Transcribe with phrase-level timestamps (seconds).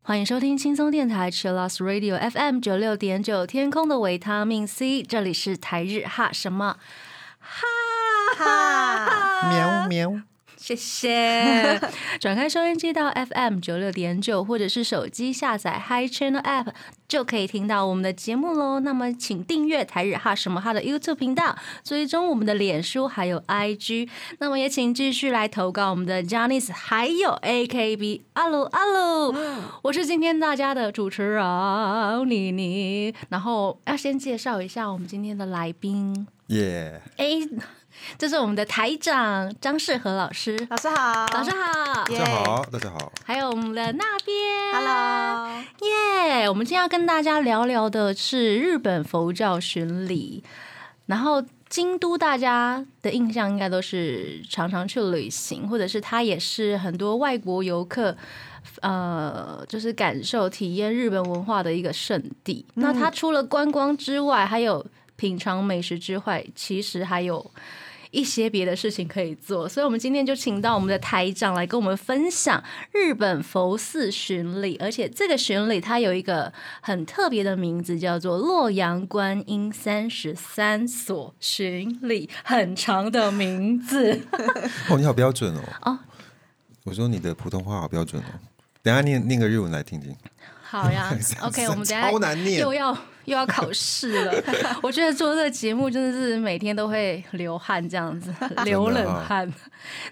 [0.00, 6.78] 欢迎收听轻松电台 Chillus Radio FM 九六点九，天空的维他命 C，这里是台日哈什么？
[7.38, 7.66] 哈
[8.38, 9.50] 哈。
[9.50, 10.22] 喵喵，
[10.60, 11.80] 谢谢。
[12.20, 16.66] 转开收音机到 FM 九六点九，或者是手机下载 Hi Channel App，
[17.06, 18.80] 就可以听到我们的节目喽。
[18.80, 24.08] 那么，请订阅台日哈什么哈的 YouTube 频道，追踪我们的脸书还有 IG。
[24.40, 28.22] 那么，也请继续来投稿我们的 j a n i c e 还有 AKB。
[28.32, 29.34] 阿鲁阿鲁，
[29.82, 31.44] 我是今天大家的主持人
[32.28, 33.14] 妮妮。
[33.28, 36.26] 然后要先介绍一下我们今天的来宾。
[36.48, 37.00] 耶！
[37.16, 37.26] 哎，
[38.16, 40.56] 这是我们的台长张世和老师。
[40.70, 43.12] 老师好，老师好，大家好，大家好。
[43.24, 46.48] 还有我们的那边，Hello，耶！
[46.48, 50.42] 我们今天要跟大家聊聊的是日本佛教巡礼。
[51.06, 58.14] 然后京都，大家的印象应该都是常常去旅行，或者是它也是很多外国游客
[58.82, 62.66] 呃，就是感受体验日本文化的一个圣地。
[62.74, 64.84] 那它除了观光之外，还有
[65.16, 67.50] 品尝美食之外，其实还有
[68.10, 84.20] 一些别的事情可以做，所以我们今天就请到我们的台长来跟我们分享日本佛寺巡礼，而且这个巡礼它有一个很特别的名字，叫做洛阳观音三十三所巡礼，很长的名字。
[84.88, 85.62] 哦，你好标准哦。
[85.82, 85.98] 哦，
[86.84, 88.26] 我说你的普通话好标准哦。
[88.82, 90.14] 等下念念个日文来听听。
[90.70, 92.92] 好呀， OK，我们等下超难念，又要
[93.24, 94.44] 又要考试了。
[94.84, 98.34] 我觉得做这个节目真的是每天都会流汗，这样子
[98.66, 99.50] 流冷汗。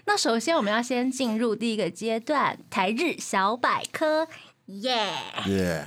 [0.05, 4.27] 那首先我们要先进入第一个阶段，台日小百科，
[4.65, 5.09] 耶
[5.45, 5.85] 耶。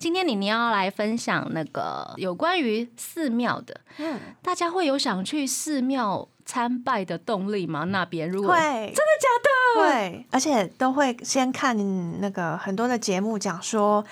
[0.00, 7.84] 今天你你要来分享那个有关于寺庙的，嗯，大家会有想去寺庙参拜的动力吗？
[7.84, 11.76] 那边如果会真的假的会，而且都会先看
[12.20, 14.04] 那个很多的节目讲说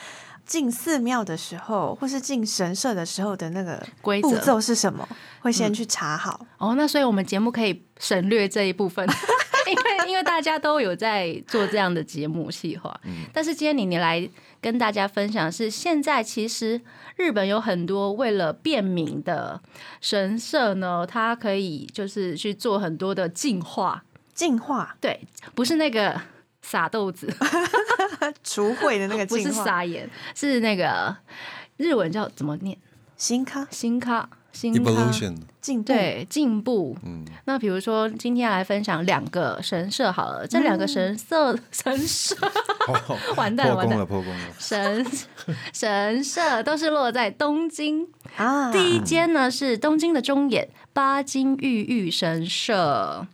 [0.46, 5.06] 进寺庙的时候，或是进神社的时候的那个规步骤是什么，
[5.40, 6.46] 会先去查好。
[6.58, 9.06] 哦，那所以我们节目可以省略这一部分。
[9.70, 13.00] 因为因为大家都有在做这样的节目细化，
[13.32, 14.28] 但是今天你你来
[14.60, 16.80] 跟大家分享是现在其实
[17.16, 19.60] 日本有很多为了便民的
[20.00, 24.04] 神社呢，它可以就是去做很多的净化，
[24.34, 24.96] 净化？
[25.00, 25.20] 对，
[25.54, 26.20] 不是那个
[26.62, 27.32] 撒豆子。
[28.44, 31.16] 除秽的那个，不是撒盐，是那个
[31.76, 32.76] 日文叫怎么念？
[33.16, 33.66] 新咖。
[33.70, 34.28] 新咖。
[34.52, 42.34] Evolution 进对进步，嗯，那比如说今天来分享两个神社好了，这两个神社 神社
[43.36, 43.98] 完蛋 完蛋。
[43.98, 45.06] 了破功了，神
[45.72, 48.06] 神社都是落在东京。
[48.36, 53.26] 啊，第一间呢是东京的中野八金玉玉神社。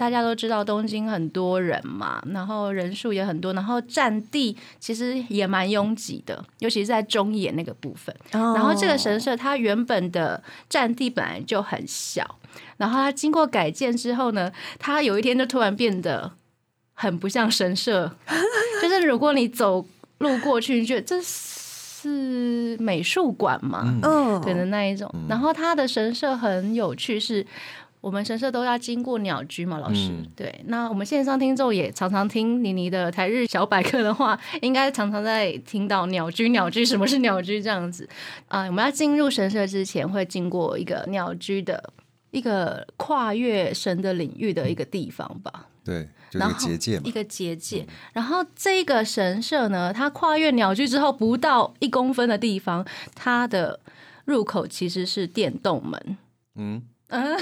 [0.00, 8.16] 大家都知道东京很多人嘛，然后人数也很多，然后占地其实也蛮拥挤的，尤其是在中野那个部分。
[8.32, 12.38] 然后这个神社它原本的占地本来就很小，
[12.78, 16.32] 然后它经过改建之后呢，它有一天就突然变得
[16.94, 18.10] 很不像神社，
[18.80, 19.84] 就是如果你走
[20.16, 23.84] 路过去，你觉得这是美术馆嘛？
[24.02, 25.14] 嗯，对的那一种。
[25.28, 27.46] 然后它的神社很有趣是。
[28.00, 30.10] 我们神社都要经过鸟居嘛，老师。
[30.34, 36.48] 对，那我们线上听众也常常听妮妮的台日小百科的话，应该常常在听到鸟居。
[36.48, 37.62] 鸟居什么是鸟居？
[37.62, 38.08] 这样子
[38.48, 41.92] 啊，我们要进入神社之前，会经过一个鸟居的
[42.30, 45.66] 一个跨越神的领域的一个地方吧？
[45.84, 47.02] 对，就是一个结界嘛。
[47.04, 47.86] 一个结界。
[48.12, 53.80] 然后这个神社呢，它跨越鸟居之后，不到一公分的地方，它的
[54.24, 56.16] 入口其实是电动门。
[56.56, 57.38] 嗯嗯。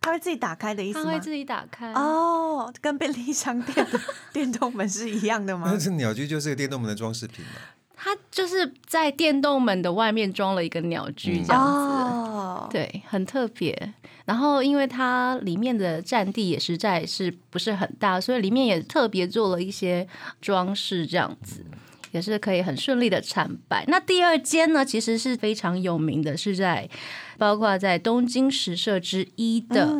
[0.00, 1.04] 它会自己打开的意思吗？
[1.06, 4.00] 它会自己打开哦，跟便利商店的
[4.32, 5.68] 电动门是一样的吗？
[5.72, 7.60] 那是鸟居就是个电动门的装饰品嘛？
[7.94, 13.92] 它就是在电动门的外面装了一个鸟居这样子，对，很特别。
[14.24, 20.06] 然后因为它里面的占地也实在是不是很大，所以里面也特别做了一些
[20.40, 21.66] 装饰这样子。
[22.12, 23.84] 也是可以很顺利的参拜。
[23.88, 26.88] 那第二间呢，其实是非常有名的，是在
[27.36, 29.96] 包括在东京十社之一的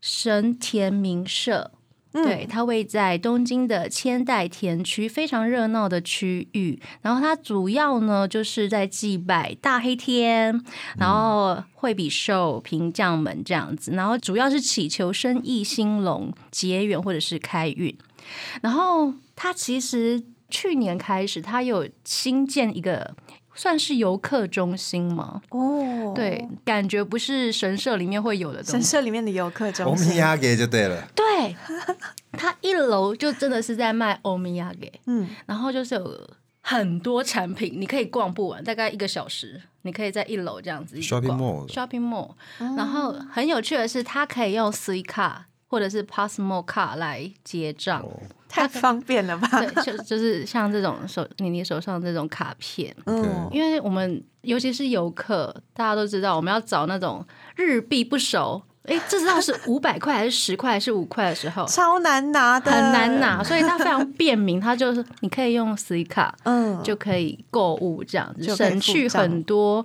[0.00, 1.72] 神田明社。
[2.12, 6.80] 对，它位在东京的千代田区，非常热闹的区域。
[7.02, 10.60] 然后它主要呢，就是在祭拜大黑天，
[10.98, 13.92] 然后惠比寿、平将门这样子。
[13.92, 17.96] 然后主要是祈求生意兴隆、结缘或者是开运。
[18.60, 20.20] 然后它其实。
[20.50, 23.14] 去年开始，它有新建一个
[23.54, 25.40] 算是游客中心吗？
[25.50, 28.82] 哦，对，，感觉不是神社里面会有的东神。
[28.82, 31.08] 社里面的游客欧中心，米亚给就对了。
[31.14, 31.56] 对，
[32.32, 36.30] 它一楼就真的是在卖欧米亚给，嗯，然后就是有
[36.60, 42.30] 很多产品，你可以逛不完，大概一个小时，你可以在一楼这样子 Shopping mall shopping mall。
[42.58, 48.00] 然后很有趣的是，它可以用 C 卡或者是 Passmo 卡来结账。
[48.02, 48.20] 哦
[48.50, 49.48] 太方便了吧？
[49.60, 57.24] 对，就就是像这种手你你手上这种卡片，嗯，因为我们尤其是游客，大家都知道我们要找那种
[57.54, 63.20] 日币不熟，哎，这知道是五百块还是十块还是五块的时候， 超难拿的，很难。
[63.20, 69.84] 拿，所以它非常便民，它就是你可以用 C 卡嗯，就可以购物这样子，省去很多。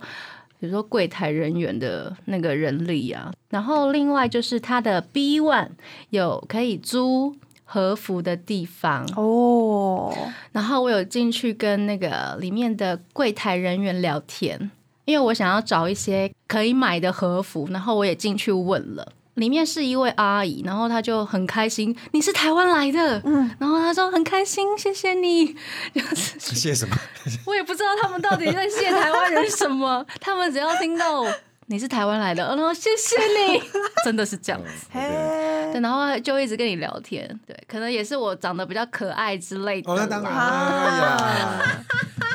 [0.58, 5.72] 比如说柜台人员的那个人力啊，然后另外就是它的 B One
[6.12, 7.36] 有可以租
[7.66, 10.16] 和服的地方，哦，
[10.52, 14.72] 然后我有进去跟那个里面的柜台人员聊天，
[15.04, 19.12] 因为我想要找一些可以买的和服，然后我也进去问了。
[19.36, 25.54] 里面是一位阿姨，然后她就很开心，你是台湾来的，嗯，然后她说很开心，谢谢你，
[25.94, 26.96] 就是谢什么？
[27.46, 31.26] 我也不知道他们到底在谢台湾人什么， 他们只要听到
[31.68, 33.64] 你是台湾来的，然后谢谢你，
[34.06, 34.88] 真的是这样子。
[34.94, 40.04] 对，然后就一直跟你聊天，对，可能也是我长得比较可爱之类的啦。
[40.04, 41.86] 哦，那当然，哎呀，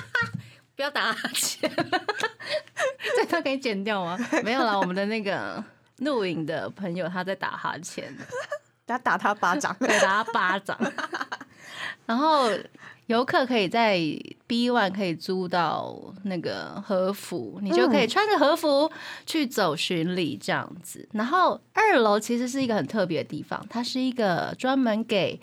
[0.75, 1.71] 不要打哈欠，
[3.17, 4.19] 这段可以剪掉吗？
[4.43, 5.63] 没有啦，我们的那个
[5.99, 8.13] 录影的朋友他在打哈欠，
[8.87, 9.77] 他打他巴掌。
[9.79, 10.77] 对，打他巴掌。
[12.05, 12.51] 然后
[13.11, 13.99] 游客可以在
[14.47, 18.89] B One 可以租到那个和服，你就可以穿着和服
[19.27, 21.09] 去走巡礼这样子。
[21.13, 25.41] 然后二楼其实是一个很特别的地方，它是一个专门给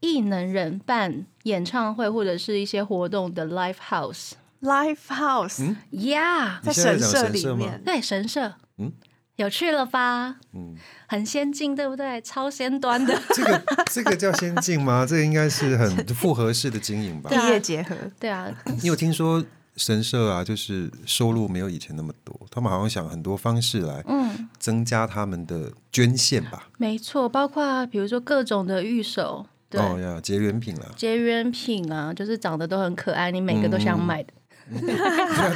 [0.00, 4.32] 艺能人办演唱会或者是一些活动的 live house。
[4.60, 8.92] Live House 呀、在神社里面，对，神社，嗯
[9.40, 10.36] 有趣了吧？
[10.52, 10.76] 嗯，
[11.06, 12.20] 很先进，对不对？
[12.20, 15.04] 超先端的， 这个这个叫先进吗？
[15.08, 17.36] 这个应该是很复合式的经营吧毕？
[17.40, 18.52] 啊业结合，对啊，
[18.82, 19.42] 你有听说
[19.76, 26.68] 神社啊，就是收入没有以前那么多，他们好像想很多方式来嗯，增加他们的捐献吧？
[26.76, 34.32] 没错，包括比如说各种的玉手，对，哦呀，结缘品啊，结缘品啊，就是长得都很可爱，你每个都想买的，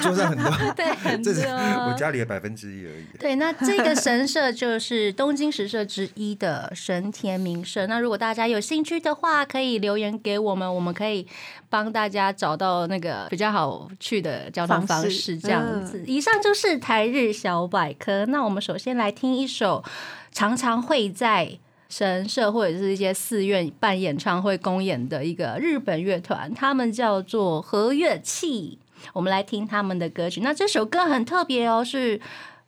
[0.02, 1.50] 桌上 很多，对，很这是多。
[1.52, 3.04] 我家里的百分之一而已。
[3.18, 7.86] 对，那这个神社就是东京十社之一的神田明社。
[7.86, 11.26] 那如果大家有兴趣的话，可以留言给我们，我们可以
[11.68, 15.38] 帮大家找到那个比较好去的交通方式。
[15.38, 18.26] 这样子，以上就是台日小百科。
[18.26, 19.84] 那我们首先来听一首
[20.32, 21.58] 常常会在。
[21.86, 28.80] 神社或者是一些寺院办演唱会公演的一个日本乐团，他们叫做和乐器。
[29.12, 30.40] 我们来听他们的歌曲。
[30.40, 32.20] 那这首歌很特别哦，是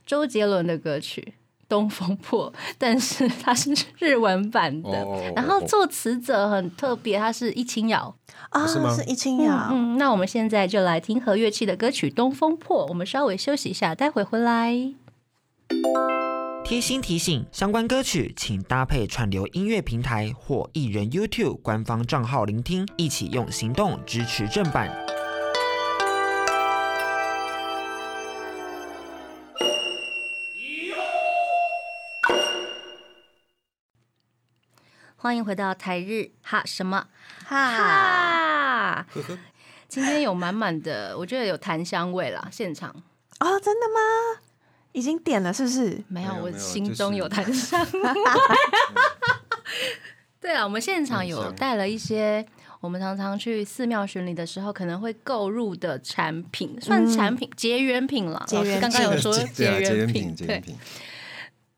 [0.05, 1.33] 周杰伦的歌曲
[1.69, 5.03] 《东风破》，但是它是日文版的。
[5.03, 8.15] 哦然后作词者很特别，他是一清瑶。
[8.51, 12.87] 啊，是吗是一清瑶，嗯，那我们现在就来听和乐器的歌曲《东风破》。
[12.89, 14.93] 我们稍微休息一下，待会回来。
[16.65, 25.06] 贴心提醒：相关歌曲请搭配串流音乐平台或艺人 YouTube 官方账号聆听，一起用行动支持正版。
[35.27, 37.05] 欢迎回到台日哈什么
[37.47, 39.07] 哈，哈？
[39.89, 42.91] 今天有满满的，我觉得有檀香味啦，现场
[43.41, 44.41] 哦，真的吗？
[44.93, 46.01] 已经点了是不是？
[46.07, 48.01] 没有，我心中有檀香味。
[50.41, 52.47] 对啊，我们现场有带了一些
[52.79, 58.47] 我们常常去寺庙巡礼的时候可能会购入的产品，算产品结缘品了。
[58.81, 60.77] 刚刚有说结缘缘品，结缘对，品。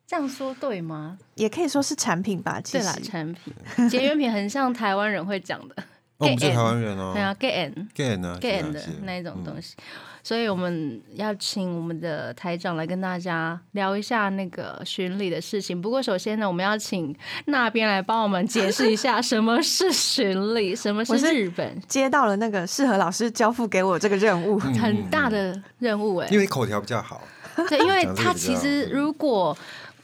[0.08, 1.18] 这样说对吗？
[1.34, 3.02] 也可以说是产品吧，其对啦，实。
[3.02, 3.52] 产品。
[3.90, 5.74] 结缘品很像台湾人会讲的。
[6.16, 7.12] 哦，我们是 Get 台湾人哦。
[7.12, 8.94] 对啊，get 呢 get and 的是啊。
[9.02, 9.68] 那一种东西。
[9.68, 9.76] 西。
[10.22, 15.80] 所以我们要请我们的台长来跟大家聊一下那个巡礼的事情。
[15.80, 27.22] 不过首先呢，我们要请那边来帮我们解释一下什么是巡礼，什么是我是日本， 接到了那个适合老师交付给我这个任务，嗯 很大的任务哎、因为口条比较好，
[27.68, 29.56] 对，因为他讲这个比较其实如果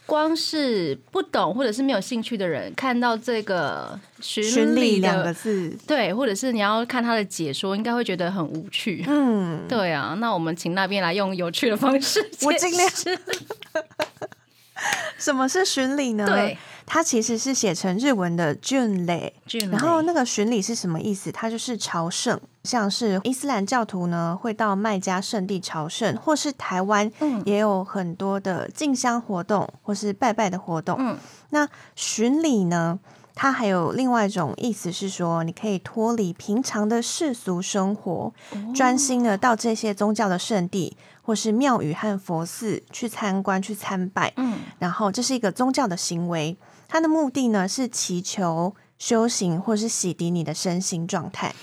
[0.05, 9.03] 光是不懂或者是没有兴趣的人，看到这个巡巡礼礼两个，字，对，或者是你要看他的解说，应该会觉得很无趣。
[9.07, 12.89] 嗯，对啊，那我们请那边来用有趣的方式我尽量。
[15.17, 16.27] 什么是巡礼呢？
[16.27, 21.31] 对，它其实是写成日文的 June 雷，俊然后那个巡礼是什么意思？
[21.31, 30.97] 它就是朝圣，像是伊斯兰教徒呢会到麦加圣地朝圣，或是台湾嗯也有很多的进香活动或是拜拜的活动。
[30.99, 31.17] 嗯
[31.51, 32.99] 那巡礼呢，
[33.33, 38.33] 它还有另外一种意思是说，你可以脱离平常的世俗生活，
[38.73, 44.33] 专心的到这些宗教的圣地或是庙宇和佛寺去参观、去参拜。
[44.35, 46.57] 嗯然后这是一个宗教的行为，
[46.89, 51.53] 它的目的呢是祈求修行或是洗涤你的身心状态。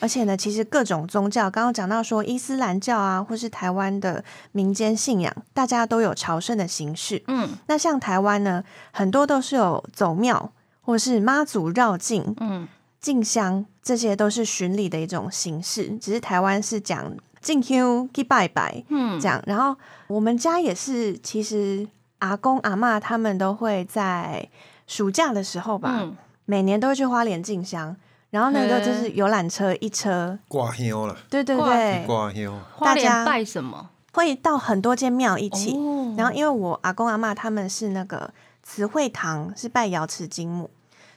[0.00, 7.22] 而且呢，其实各种宗教，刚刚讲到说伊斯兰教啊，或是台湾的民间信仰，大家都有朝圣的形式。
[7.26, 8.62] 嗯那像台湾呢，
[8.92, 10.52] 很多都是有走庙
[10.82, 12.68] 或是妈祖绕境、嗯
[13.00, 15.88] 进香，这些都是巡礼的一种形式。
[15.98, 19.42] 只是台湾是讲进香去拜拜，嗯这样。
[19.46, 19.76] 然后
[20.08, 21.86] 我们家也是，其实
[22.18, 24.48] 阿公阿妈他们都会在
[24.86, 27.96] 暑假的时候吧，嗯每年都会去花莲进香。
[28.30, 33.88] 然后那个就是游览车一车，挂香了，对对挂对，挂香，大家拜什么？
[34.12, 35.76] 会到很多间庙一起。
[35.76, 38.32] 哦然后因为我阿公阿妈他们是那个
[38.64, 40.68] 慈惠堂是拜瑶池金母，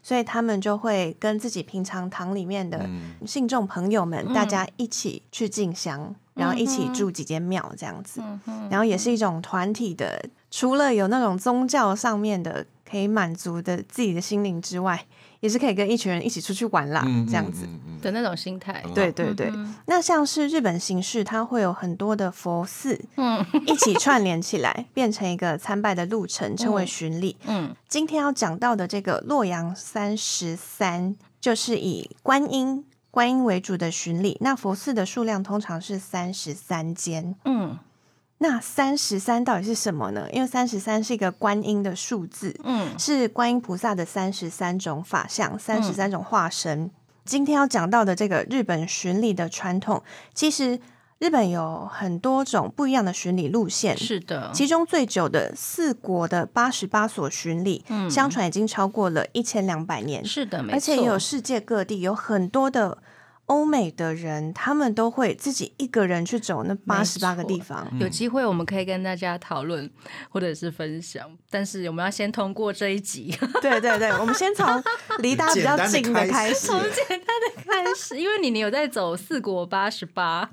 [0.04, 8.22] 所以他们就会跟自己平常堂里面的嗯，信众朋友们，嗯大家一起去进香，然后一起住几间庙这样子。
[8.46, 15.04] 嗯然后也是一种团体的，除了有那种宗教上面的可以满足的自己的心灵之外，
[15.42, 17.68] 也是可以跟一群人一起出去玩啦，嗯这样子。，
[18.02, 18.82] 的那种心态。
[18.86, 27.36] 嗯对对对，嗯那像是日本形式，它会有很多的佛寺嗯一起串联起来， 变成一个参拜的路程，称为巡礼。
[27.46, 34.38] 嗯今天要讲到的这个洛阳三十三，就是以观音观音为主的巡礼。
[34.42, 37.36] 那佛寺的数量通常是三十三间。
[37.46, 37.78] 嗯
[38.44, 40.28] 那三十三到底是什么呢？
[40.34, 42.98] 因为三十三是一个观音的数字，嗯。
[42.98, 46.90] 是观音菩萨的三十三种法相，三十三种化身。
[47.24, 50.02] 今天要讲到的这个日本巡礼的传统，
[50.34, 50.80] 其实
[51.20, 58.10] 日本有很多种不一样的巡礼路线，是的，其中最久的四国的八十八所巡礼，嗯。
[58.10, 62.98] 相传已经超过了一千两百年，是的，没错，而且也有世界各地有很多的
[63.52, 67.86] 欧美的人，他们都会自己一个人去走那八十八个地方。
[68.00, 69.92] 有机会我们可以跟大家讨论
[70.30, 74.66] 或者是分享，但是我们要先通过这一集 对对对，我们先从
[75.20, 76.68] 离大家比较近的开始。
[76.72, 80.50] 从简单的开始，因为你你有在走四国八十八，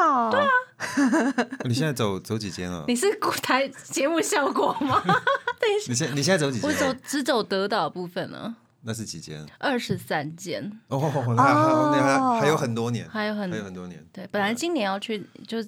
[0.00, 2.84] 哦，对啊，你现在走走几间了？
[2.86, 3.12] 你是
[3.42, 5.02] 台节目效果吗？
[5.88, 6.94] 你现你现在走几间我走？
[7.04, 9.46] 只走德岛部分呢，那是几间？
[9.58, 11.00] 二十三间，哦，
[11.36, 14.04] 那还那还还有很多年，还有很还有很多年。
[14.12, 15.58] 对，本来今年要去，就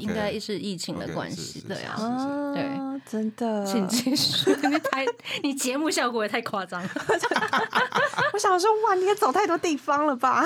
[0.00, 1.94] 应该是疫情的关系，对啊。
[1.96, 5.04] 是啊，真的，请继续，你 太
[5.42, 6.88] 你节目效果也太夸张了，
[8.32, 10.44] 我想说，哇，你也走太多地方了吧？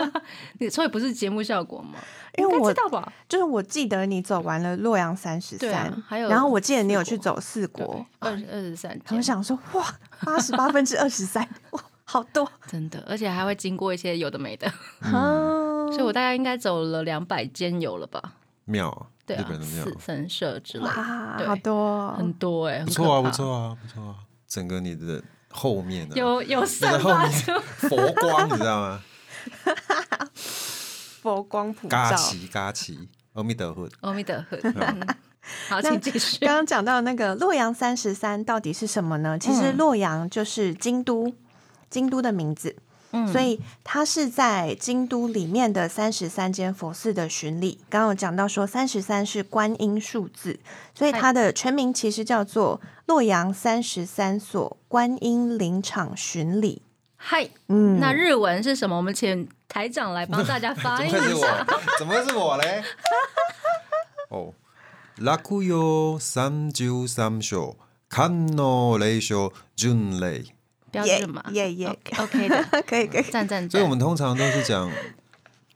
[0.58, 1.98] 你所以不是节目效果吗？
[2.36, 3.12] 因为我知道吧？
[3.28, 9.84] 就是我记得你走完了洛阳三十三，还有然后我记得你有去走四国，二二十三我间，想说，哇，
[10.24, 14.70] 八十八分之二十三， 哇，好多真的，而且还会经过一些有的没的，
[15.02, 15.90] 嗯！
[15.92, 18.20] 所以我大概应该走了两百间有了吧？
[18.64, 18.90] 庙，
[19.20, 24.16] 日对啊，本的庙四，神社之类好多哦很多哎，不错啊，不错啊，不错啊。
[24.48, 27.52] 整个你的后面啊，有有你散发出
[27.88, 29.00] 佛光，你知道吗？
[31.26, 32.14] 佛光普照嘎。
[32.14, 33.88] 奇嘎奇，阿弥陀佛。
[34.02, 34.56] 阿弥陀佛。
[34.62, 35.06] 嗯
[35.68, 36.38] 好，那请继续。
[36.38, 39.36] 刚刚讲到那个洛阳三十三到底是什么呢？
[39.36, 41.32] 其实嗯洛阳就是京都，
[41.90, 42.76] 京都的名字。
[43.12, 47.78] 嗯所以它是在京都里面的三十三间佛寺的巡礼。
[47.88, 50.58] 刚刚有讲到说三十三是观音数字，
[50.94, 56.82] 所以它的全名其实叫做洛阳三十三所观音林场巡礼。
[57.28, 58.96] 嗨，嗯，那日文是什么？
[58.96, 61.66] 我们请台长来帮大家发音怎么是一下。
[61.66, 61.80] 我？
[61.98, 62.84] 怎么会是我嘞？
[64.30, 64.52] 哦，
[65.18, 67.74] ラクヨ三十三所，
[68.08, 70.52] 観の霊所巡礼。
[70.92, 71.42] 标准嘛？
[71.50, 73.70] 耶耶 OK OK 的，可以可以赞赞赞。
[73.70, 74.88] 所以我们通常都是讲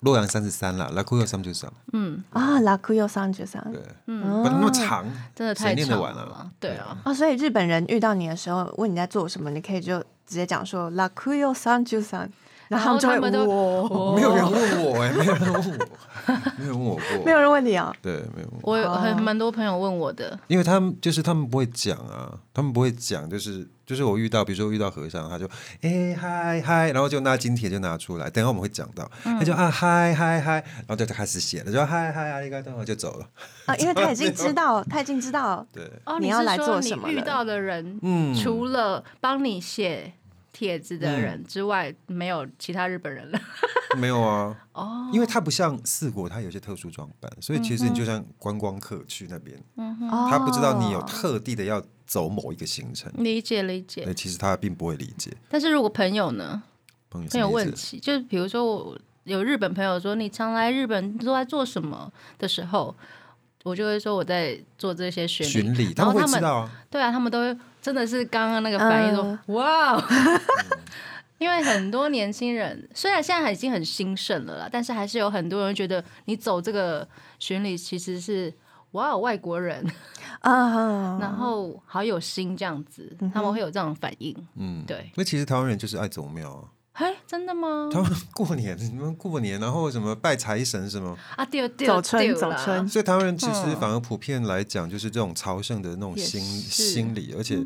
[0.00, 3.62] 洛阳三十三啦，落葉三十三，嗯，啊，拉库又三十三。
[3.70, 4.42] 对，嗯。
[4.42, 5.04] 不能那么长，
[5.34, 6.22] 真的谁太长念得完啊？
[6.24, 6.50] 了。
[6.58, 12.30] 对啊，啊，所以日本人遇到你的时候问你在做什么，你可以就直接讲说拉库又三十三，
[12.68, 13.38] 然后他们就
[14.14, 14.59] 没有人问我
[15.10, 15.76] 哎，没有人问我。
[16.58, 17.94] 没有人问我过，没有人问你啊。
[18.00, 18.76] 对，没有我。
[18.76, 25.48] 我很蛮多朋友问我的，因为他们就是他们不会讲啊，他们不会讲，就是就是我遇到，比如说遇到和尚，他就
[25.82, 30.52] 哎嗨嗨，然后就拿金帖就拿出来，等下我们会讲到，他就啊嗨嗨嗨，
[30.86, 33.26] 然后就开始写了，就嗨嗨啊，应该等会就走了。
[33.66, 40.12] 啊，因为他 已经知道， 他已经知道对，哦，你要来是说你做什么遇到的人，嗯除了帮你写
[40.52, 43.40] 帖子的人之外，没有其他日本人了。
[43.98, 49.60] 没有啊，哦，因为它不像四国，它有些特殊装扮，所以其实你就像观光客去那边，
[50.30, 54.14] 他不知道你有哦特地的要走某一个行程，理解理对，解。
[54.14, 55.36] 其实他并不会理解。
[55.48, 56.62] 但是如果朋友呢，
[57.10, 62.94] 朋友朋友什么意思问起，就是比如说我有日本朋友说你常来日本都在做什么的时候，
[63.64, 65.50] 我就会说我在做这些巡礼。
[65.50, 66.70] 巡礼，他然后他们们会知道啊。
[66.88, 70.04] 对啊，他们都会真的是刚刚那个反应说、嗯哇哦。
[71.38, 77.08] 因为很多年轻人虽然现在已经很兴盛了啦，但是还是有很多人觉得你走这个
[77.38, 78.52] 巡礼其实是
[78.90, 79.82] 哇哦外国人，
[80.40, 84.36] 啊，然后好有心这样子，他们会有这种反应。
[84.56, 86.64] 嗯，对，那其实台湾人就是爱走庙啊。
[87.00, 87.88] 哎，真的吗？
[87.90, 92.86] 他们过年，你们过年，然后什么拜财神什么，啊，对对走春走春。
[92.86, 97.58] 所以台湾人其实嗯反而普遍来讲，就是这种朝圣的那种心心理，而且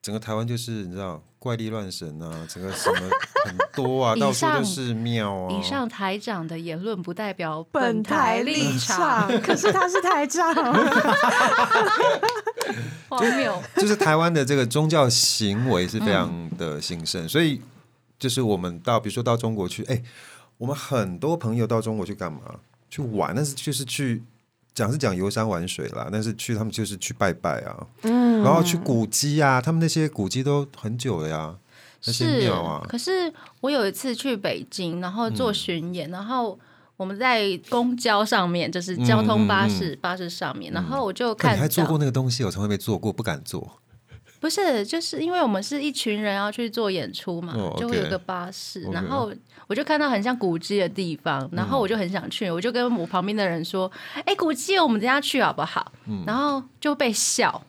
[0.00, 3.00] 整个台湾就是你知道怪力乱神啊，整个什么
[3.44, 5.52] 很多啊，到处都是庙啊。
[5.52, 10.54] 以上台长的言论不代表本台台立场，场，可是他是台长，
[13.10, 13.62] 荒谬。
[13.76, 17.60] 就是台湾的这个宗教行为是非常的兴盛，所以
[18.20, 20.00] 就是我们到比如说到中国去，哎、
[20.58, 22.40] 我们很多朋友到中国去干嘛？
[22.88, 24.22] 去玩，但是就是去
[24.74, 28.42] 讲是讲游山玩水啦，但是去他们就是去拜拜啊，嗯。
[28.42, 31.56] 然后去古迹啊，他们那些古迹都很久了呀，
[32.06, 36.58] 那些是庙啊，可是我有一次去北京，然后做巡演，然后
[36.96, 43.78] 我们在公交上面，就是交通巴士、巴士上面，然后我就看你还做过那个东西，我从来没做过，不敢做。
[44.40, 49.30] 不是，就是因为我们是一群人要去做演出嘛，哦就会有个巴士然后
[49.66, 53.90] 我就看到很像古迹的地方，然后我就很想去，我就跟我旁边的人说
[54.24, 57.62] ：“哎、古迹我们等下去好不好？”嗯然后就被笑。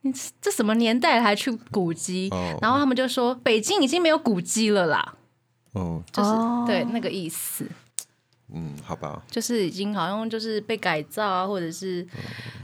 [0.00, 2.28] 你这什么年代还去古迹？
[2.32, 5.14] 哦然后他们就说北京已经没有古迹了啦，
[5.72, 7.68] 哦，就是、哦对那个意思，
[8.52, 12.06] 嗯，好吧，就是已经好像就是被改造啊，或者是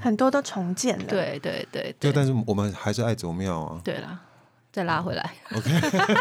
[0.00, 3.80] 很多都重建了。，对对对对，对但是我们还是爱祖庙啊。
[3.85, 4.20] 对啦，
[4.70, 5.35] 再拉回来。
[5.54, 5.70] OK，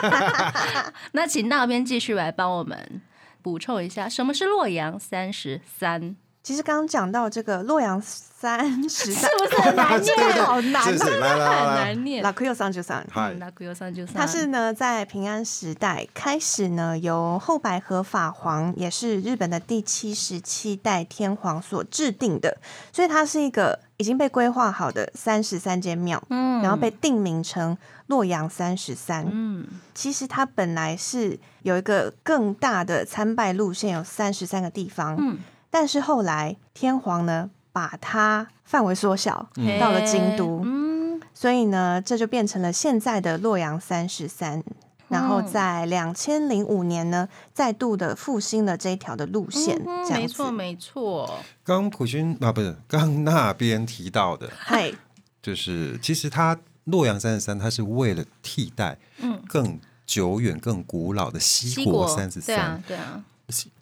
[1.14, 3.02] 那请那边继续来帮我们
[3.42, 6.16] 补充一下，什么是洛阳三十三？
[6.44, 10.44] 其实刚刚讲到这个洛阳三 十三，是不是很难念？
[10.44, 11.20] 好难是是，啊！
[11.20, 12.24] 来来来很，难念。
[12.24, 22.58] 拉奎尤三九三，嗨，那古有三九三，它是呢，在平安时代开始呢，由后白河法皇，也是日本的第七十七代天皇所制定的，
[22.92, 27.78] 所以它是一个已经被规划好的三十三间庙，嗯然后被定名成
[28.08, 29.28] 洛阳三十三。
[29.32, 35.38] 嗯其实它本来是有一个更大的参拜路线，有三十三个地方，嗯，
[35.72, 44.64] 但是后来天皇呢把它范围缩小，到了京都，嗯所以呢这就变成了现在的洛阳三十三。
[45.08, 50.20] 然后在两千零五年呢，再度的复兴了这一条的路线，嗯这样子。
[50.22, 54.94] 没错没错，刚普勋啊，不是刚那边提到的， 嗨，
[55.42, 62.84] 就是其实他洛阳三十三，他是为了替代嗯，更久远、更古老的西西国三十对啊三。
[62.88, 63.24] 对啊，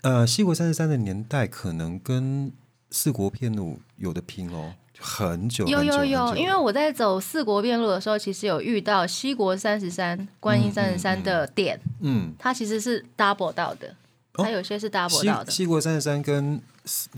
[0.01, 2.51] 呃，西国三十三的年代可能跟
[2.91, 13.95] 四国片路有的拼哦，很久有有有，因为我在走四国遍路的时候，其实有遇到西国三十三、观音三十三的点，嗯，它其实是 double 到的，哦
[14.43, 16.62] 它有些是 double 的，西国三十三跟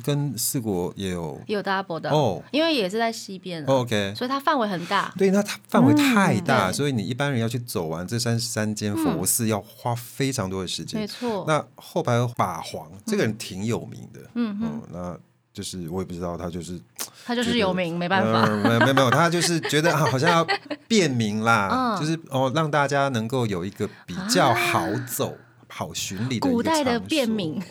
[0.04, 1.40] 跟四国也有。
[1.48, 2.10] 也有 double 的。
[2.10, 2.42] 哦。
[2.52, 4.14] 因为也是在西边啊，OK。
[4.16, 5.14] 所以它范围很大。
[5.18, 6.74] 对，那它范围太大，对。
[6.74, 11.00] 所以你一般人要去走完这三十三间佛寺，要花非常多的时间。
[11.00, 11.08] 没。
[11.08, 15.18] 错，那后排有法皇这个人挺有名的，嗯，嗯，那
[15.54, 16.80] 就是我也不知道他就是
[17.26, 18.44] 他就是有名，没办法。
[18.44, 20.48] 呃没有没有没有，他就是觉得啊，好像要
[20.88, 22.00] 便民啦， 嗯。
[22.00, 25.36] 就是哦，让大家能够有一个比较好走、
[25.72, 27.62] 好巡礼的古代的便民。，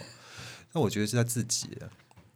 [0.73, 1.69] 那我觉得是他自己，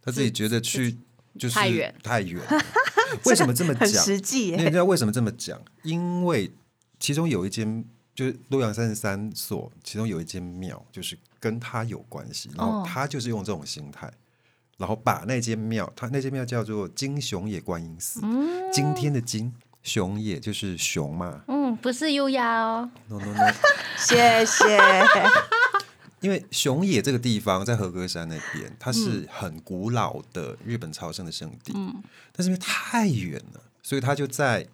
[0.01, 0.97] 他自己觉得去
[1.39, 2.41] 就是太远太远。
[3.25, 4.03] 为什么这么很讲？
[4.03, 4.51] 实际。
[4.51, 5.59] 那你知道为什么这么讲？
[5.83, 6.51] 因为
[6.99, 14.11] 其中有一间就是洛阳三十三所，其中有一间庙就是跟他有关系，然后哦他就是用这种心态，
[14.77, 18.21] 然后把那间庙，他那间庙叫做金熊野观音寺，
[18.73, 23.53] 今天的金熊野就是熊嘛嗯，不是优雅哦，，no no no，
[23.97, 24.79] 谢谢。
[26.21, 28.93] 因为熊野这个地方在和歌山那边，它嗯。
[28.93, 31.73] 是很古老的日本朝圣的圣地，
[32.31, 34.67] 但是因为太远了，所以他就在。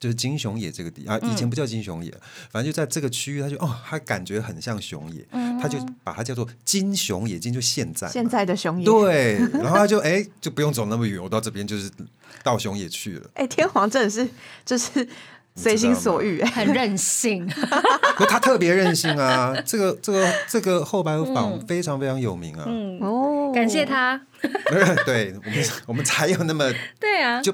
[0.00, 2.10] 就是金熊野这个地啊，以前不叫金熊野，
[2.50, 5.22] 反正就在这个区域，他就哦，他感觉很像熊野，
[5.60, 11.90] 他就把它叫做金熊野，金就现在嘛，现在的熊野，对，然后他就哎就不用走那么远，我到这边就是
[12.42, 13.30] 到熊野去了。
[13.36, 14.26] 哎、天皇真的是
[14.64, 15.06] 就是
[15.56, 17.46] 随心所欲、哎， 很任性，
[18.16, 22.98] 可他特别任性啊， 这个这个这个后白河坊非常非常有名啊，嗯。
[23.00, 24.20] 哦，感谢他。
[25.04, 27.52] 对我们我们才有那么对啊，就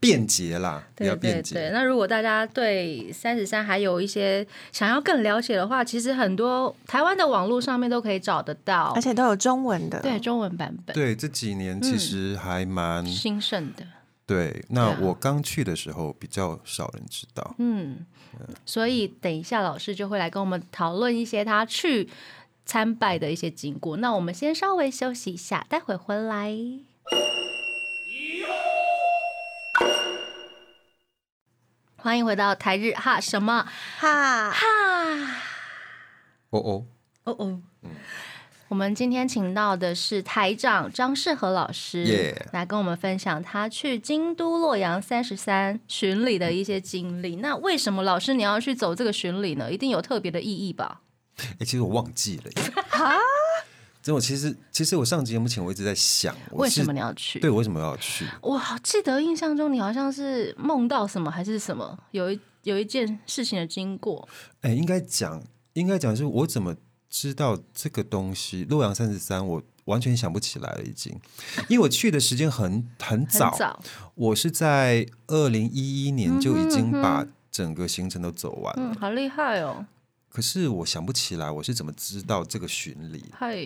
[0.00, 1.42] 便捷啦，比对对较便对。
[1.42, 1.70] 捷。
[1.72, 8.92] 那如果大家对三十三还有一些想要更了解的话，其实很多台湾的网络上面都可以找得到。
[8.94, 10.94] 而，且都有中文的，对中文版本。
[10.94, 13.84] 对这几年其实还蛮、兴盛的。
[14.28, 14.62] 对。
[14.68, 18.06] 那我刚去的时候比较少人知道，嗯，
[18.66, 22.08] 所以等一下老师就会来跟我们讨论一些他去
[22.66, 23.96] 参拜的一些经过。
[23.96, 26.54] 那我们先稍微休息一下，待会回来。
[31.96, 33.66] 欢迎回到台日哈什么
[33.98, 34.66] 哈，哈
[36.50, 36.86] 哦哦，
[37.24, 37.60] 哦哦。
[38.68, 47.36] 我们今天请到的是台长张世和老师来跟我们分享他去京都洛阳三十三巡礼的一些经历。
[47.36, 49.72] 那为什么老师你要去走这个巡礼呢？
[49.72, 51.00] 一定有特别的意义吧？
[51.38, 52.72] 哎，其实我忘记了耶。
[54.02, 57.40] 真的，我其实其实我上节目前我一直在想，为什么你要去？
[57.40, 58.26] 对我为什么要去？
[58.42, 64.28] 我好记得印象中你好像是梦到什么还是什么，有一有一件事情的经过。
[64.60, 66.76] 哎，应该讲，应该讲是我怎么
[67.08, 68.64] 知道这个东西？
[68.64, 71.18] 洛阳三十三，我完全想不起来了，已经，
[71.68, 73.82] 因为我去的时间很很很早，
[74.14, 79.86] 我是在二零一一年就已经把整个行程都走完了，嗯，好厉害哦，
[80.28, 83.24] 可是我想不起来我是怎么知道这个巡礼。
[83.32, 83.56] 嗨，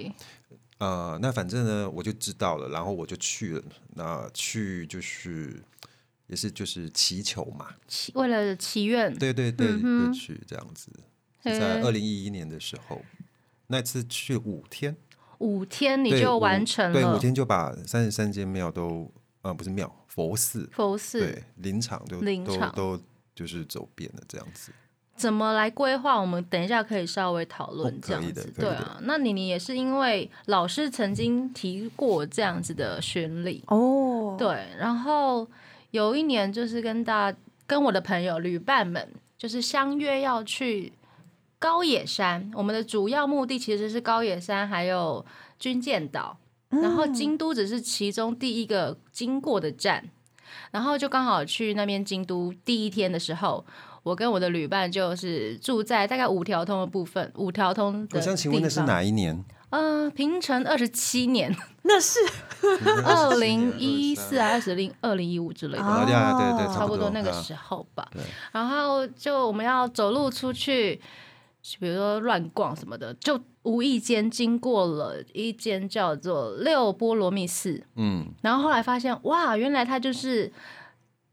[0.79, 3.63] 呃，那反正呢，我就知道了，然后我就去了。
[3.95, 5.63] 那去就是
[6.29, 10.91] 也是就是祈求嘛，祈为了祈愿，对对对，嗯就去这样子。
[11.45, 13.03] 是在嘿二零一一年的时候，
[13.73, 14.95] 那次去五天，
[15.39, 17.17] 五天你就完成了对，了。
[17.17, 22.71] 五天就把三十三间庙都，呃，不是庙，佛寺，佛寺，对，林场都都林场。
[22.77, 23.01] 都
[23.35, 24.71] 就是走遍了这样子。
[25.17, 26.21] 怎么来规划？
[26.21, 28.53] 我们等一下可以稍微讨论哦这样子。
[28.55, 35.49] 对啊，那你你也是因为老师曾经提过这样子的巡礼，哦，对，然后
[35.93, 37.35] 有一年就是跟大
[37.67, 39.09] 跟我的朋友旅伴们
[39.39, 40.93] 就是相约要去
[41.63, 45.25] 高野山，我们的主要目的其实是高野山还有
[45.61, 46.37] 军舰岛，
[46.71, 50.11] 然后京都只是其中第一个经过的站，
[50.73, 53.65] 然后就刚好去那边京都第一天的时候。
[54.05, 58.81] 我跟我的旅伴就是住在大概五条通的部分，五条通的我想请问那是？
[58.81, 59.45] 哪一年？
[59.71, 62.19] 呃，平成二十七年，那是
[63.05, 65.85] 二零一四还是二零二零一五之类的。
[65.85, 68.11] 啊，对啊，对差不多多那个啊时候吧。
[68.51, 71.01] 然后就我们要走路出去，
[71.79, 80.53] 比如说乱逛什么的，就无意间经过了一间叫做六波罗蜜寺，嗯，然后后来发现，哇，原来它就是。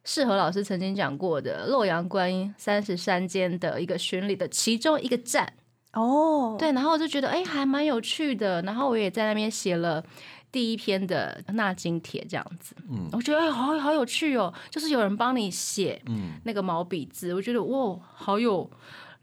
[0.05, 5.53] 适合老师曾经讲过的洛阳观音三十三间的一个巡礼的其中一个站，
[5.93, 10.03] 哦，对，然后我就觉得哎、还蛮有趣的，然后我也在那边写了
[10.51, 18.67] 第一篇的纳金帖这样子，嗯，我觉得哎、好好有趣哦，就是有人帮你写，嗯，那个毛笔字，我觉得哇，好有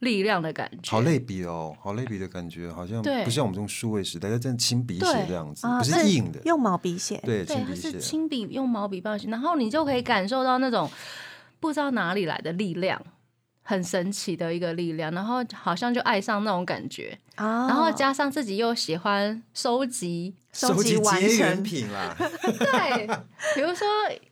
[0.00, 3.24] 力量的感觉，好类比哦，好类比的感觉，好像对。
[3.24, 7.98] 不像我们这种数位时代，要真的亲笔写这样子，啊不是硬的，用毛笔写，对，对，它是亲笔写。
[7.98, 10.90] 亲笔用毛笔帮你写，然后你就可以感受到那种
[11.61, 13.00] 不知道哪里来的力量。
[13.68, 23.07] 很神奇的一个力量，然后好像就爱上那种感觉，啊，然后加上自己又喜欢收集收集完结缘成，品啦， 对，
[23.57, 23.85] 比如说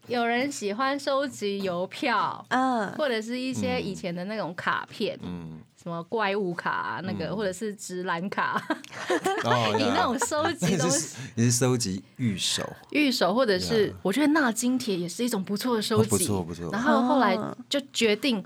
[0.06, 8.62] 有人喜欢收集邮票，嗯，或者是一些以前的那种卡片，嗯，什么怪物卡、啊、那个，或者是直男卡，
[9.42, 16.70] 哦，以那种收集 你东西是你是收集玉手，玉手，或者是我觉得纳金铁也是一种不错的收哦集，不错不错。
[16.70, 17.56] 然后后来哦。
[17.68, 18.44] 就决定，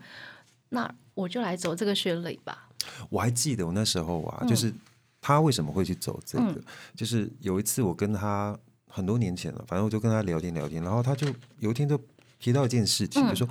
[0.70, 2.68] 那我就来走这个巡礼吧。
[3.10, 4.48] 我还记得我那时候啊，嗯。
[4.48, 4.72] 就是
[5.20, 6.60] 他为什么会去走这个，
[6.94, 11.26] 就是有一次我跟他很多年前了，反正我就跟他聊天聊天，然后他就
[11.58, 12.00] 有一天就
[12.38, 13.10] 提到一件事嗯。
[13.10, 13.48] 情，就说：“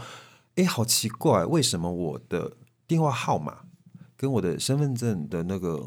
[0.56, 2.54] 哎，好奇怪，为什么我的
[2.88, 3.60] 电话号码
[4.16, 5.86] 跟我的身份证的那个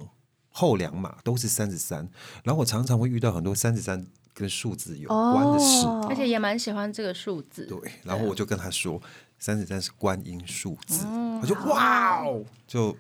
[0.50, 2.08] 后两码都是三十三，
[2.44, 5.86] 然后我常常会遇到很多三十三跟数字有关的事。
[5.86, 6.06] 哦。
[6.08, 9.00] 而且也蛮喜欢这个数字，对，然后我就跟他说，
[9.40, 12.94] 三十三是观音数字，嗯我就哇哦，就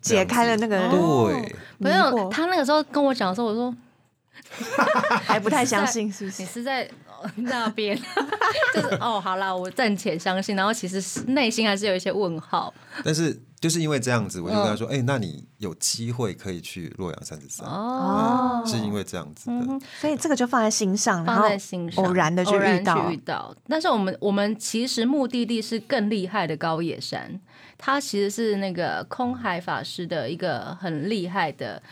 [0.00, 3.74] 解开了那个对，没有，他那个时候跟我讲的时候，我说
[5.24, 6.42] 还不太相信，是不是？
[6.42, 6.62] 你是？
[6.62, 7.98] 在哦那边，
[8.74, 12.72] 就是哦，好啦，我暂且相信，然后其实内心还是有一些问号。
[13.02, 19.78] 但是就是因为这样子，我就跟嗯他说，哎、那你有机会可以去洛阳三十三，哦，是因为这样子的。
[20.00, 23.54] 所以这个就放在心上，然后放在心上，偶然的就遇到遇到。
[23.68, 27.38] 但是我们我们其实目的地是更厉害的高野山，
[27.76, 31.82] 它其实是那个空海法师的一个很厉害的，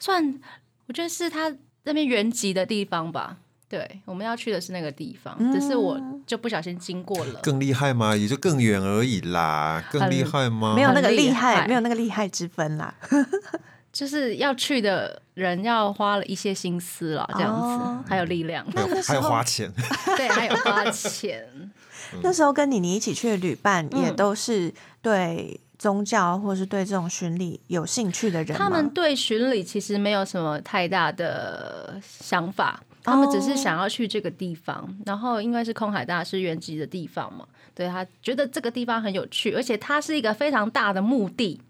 [0.00, 0.40] 算
[0.86, 3.36] 我觉得是他那边原籍的地方吧。
[3.68, 7.40] 对，我们要去的是那个地方，只是我就不小心经过了。
[7.42, 8.16] 更厉害吗？
[8.16, 9.84] 也就更远而已啦。
[9.92, 10.74] 更厉害吗？
[10.74, 12.94] 没有那个很厉厉害，害没有那个厉害之分啦。
[13.92, 19.72] 就是要去的人要花了一些心思了，这样子，哦还有力量，还有还有花钱，
[20.16, 21.46] 对，还有花钱。
[22.22, 34.88] 那时候跟妮妮一起去的旅伴也嗯都是对宗教或是对这种巡礼有兴趣的人他们对巡礼其实没有什么太大的想法，他们只是想要去这个地方。
[35.06, 41.60] 然后因为是空海大师原籍的地方嘛，对他觉得这个地方很有趣，而且它是一个非常大的墓地。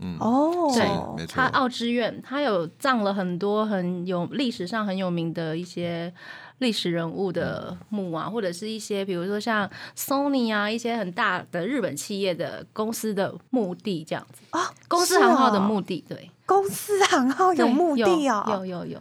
[0.00, 0.16] 嗯。
[0.18, 0.82] 哦，对
[1.16, 1.34] 没错。
[1.36, 6.12] 它奥之院，他有葬了很多很有历史上很有名的一些
[6.58, 14.42] 历史人物的墓啊，或者是一些比如说像 Sony 啊，一些很大的日本企业的公司的墓地这样子。
[14.50, 19.00] 啊，公司是行号的哦墓地，对，公司行号有墓地有哦，有有有有，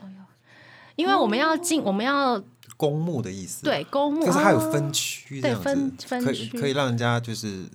[0.95, 2.41] 因为我们要进，我们要
[2.77, 3.63] 公墓的意思。
[3.63, 7.65] 对，公墓可是它有分区这样子，对分分可以区可以让人家就是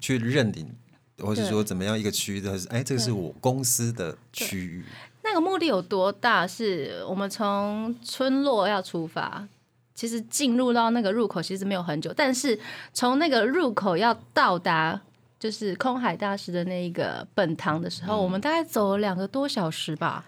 [0.00, 0.68] 去认领，
[1.18, 4.84] 或者说怎么样一个区的，哎，这个是我公司的区域。
[5.22, 6.46] 那个墓地有多大？
[6.46, 9.46] 是我们从村落要出发，
[9.94, 12.58] 其实进入到那个入口其实没有很久，但是
[12.94, 15.00] 从那个入口要到达
[15.38, 20.24] 就是空海大师的那一个本堂的时候，我们大概走了两个多小时吧。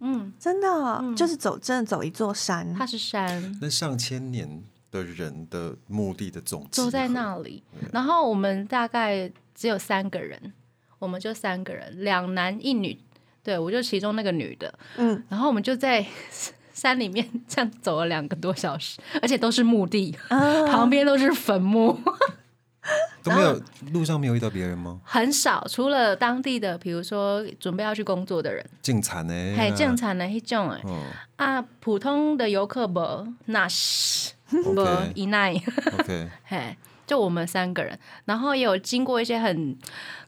[0.00, 10.52] 嗯，真的哦就是走真的走一座山，它是山，那上千年的人的墓地的总集走在那里，然后我们大概只有三个人，
[10.98, 12.98] 我们就三个人，两男一女，
[13.42, 16.04] 对我就其中那个女的，嗯，然后我们就在
[16.72, 20.66] 山里面这样走了两个多小时，而且都是墓地，啊。
[20.66, 22.00] 旁边都是坟墓，
[23.22, 23.60] 都没有
[23.92, 25.00] 路上没有遇到别人吗？
[25.04, 29.54] 很少，除了当地的，比如说准备要去工作的人，进产呢？
[29.56, 31.04] 还正常的那种哎哦
[31.36, 34.32] 啊，普通的游客不，那是
[34.64, 34.84] 不
[35.26, 35.62] 内。
[35.98, 39.76] ，OK， 嘿，就我们三个人，然后也有经过一些很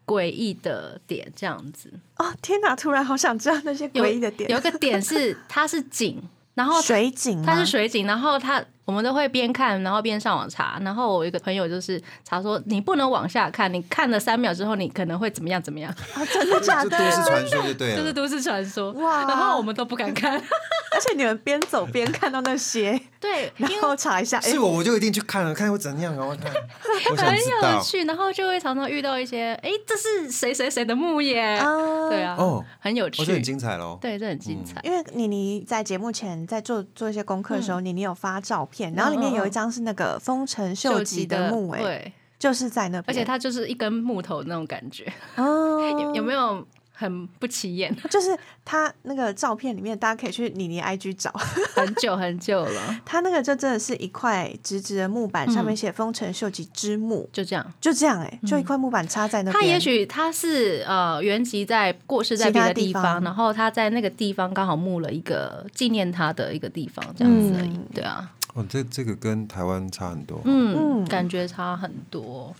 [0.07, 1.93] 诡异的点，这样子。
[2.19, 6.23] 哦天哪，突然好想知道那些有诡异的点， 有一个点是它是井，
[6.55, 10.79] 然后水井，它是水井，然后它我们都会边看，然后边上网查。
[10.83, 16.99] 然后我一个朋友就是查说，你不能往下看，你看了三秒之后，你可能会怎么样怎么样， 啊，真的假这的？
[16.99, 17.97] 都市传说就对了。
[17.97, 18.93] 这是都市传说。
[18.93, 20.35] 哇然后我们都不敢看，
[20.93, 26.27] 而且你们边走边看到那些，对， 然为后查一下，哎是，我，我就一定去看了，看会怎样啊？
[26.27, 26.53] 我看，
[27.11, 27.83] 我想很知道有。
[27.83, 31.41] 趣，然后就会常常遇到一些，哎，这是谁谁谁的墓耶？
[31.57, 33.97] 啊对啊，哦很有哦，这趣很，精彩喽。
[34.01, 34.81] 对，这很精彩。
[34.83, 45.07] 因为妮妮在节目前在做做一些功课的时候，妮妮有发照片，然后里面有一张是那个丰臣秀吉的墓，哎，对，就是在那边，而且它就是一根木头那种感觉，
[45.37, 46.67] 哦， 有有没有
[47.03, 47.95] 很不起眼？
[48.09, 51.31] 就是他那个照片里面，大家可以去妮妮 IG 找，
[51.75, 57.67] 很久很久了， 他那个就真的是一块直直的木板，上面写丰臣秀吉之墓，就这样。
[57.81, 59.61] 就这样哎、就一块木板插在那边。
[59.61, 67.71] 他也许他是呃原籍在过世在其别的地方方，然后他在那个地方刚好墓了一个纪念他的一个地方，这样子而已。
[67.71, 70.41] 嗯对啊，哦，这这个跟台湾差很多。
[70.45, 72.55] 嗯，嗯感觉差很多。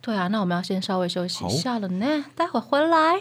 [0.00, 3.20] 对啊，那我们要先稍微休息一下了呢，待会回来。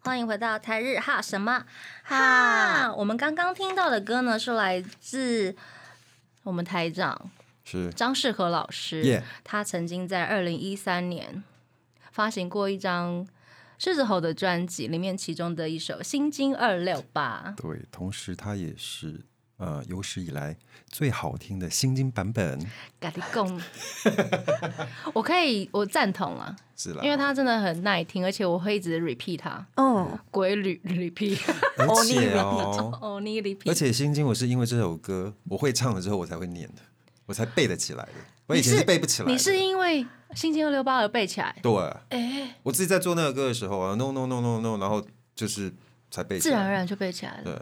[0.00, 1.66] 欢迎回到台日哈什么
[2.02, 2.90] 哈？
[2.94, 5.54] 我们刚刚听到的歌呢，是来自
[6.44, 7.30] 我们台长
[7.62, 9.02] 是张世和老师。
[9.02, 11.44] 耶，他曾经在二零一三年
[12.10, 13.28] 发行过一张
[13.78, 17.54] 狮子吼的专辑，里面其中的一首《心经二六八》。
[17.60, 19.20] 对，同时他也是
[19.58, 20.56] 呃有史以来
[20.88, 22.58] 最好听的新金版本，
[22.98, 23.60] 咖喱贡，
[25.14, 27.02] 我可以，我赞同了，是啦。
[27.04, 31.38] 因为它真的很耐听，而且我会一直 repeat 它，嗯，鬼旅 repeat，
[31.76, 36.82] 而哦你且 repeat 哦， 哦，你 repeat，而且心经我是因为这首歌我会唱了之后我才会念的，
[37.26, 38.12] 我才背得起来的。
[38.46, 39.32] 我以前是背不起来的。
[39.32, 41.70] 你是因为心经二六八而背起来，对，
[42.08, 45.70] 哎，我自己在做那个歌的时候啊，no no no no no，然后就是
[46.10, 46.54] 才背起来。
[46.54, 47.54] 自然而然就背起来了，对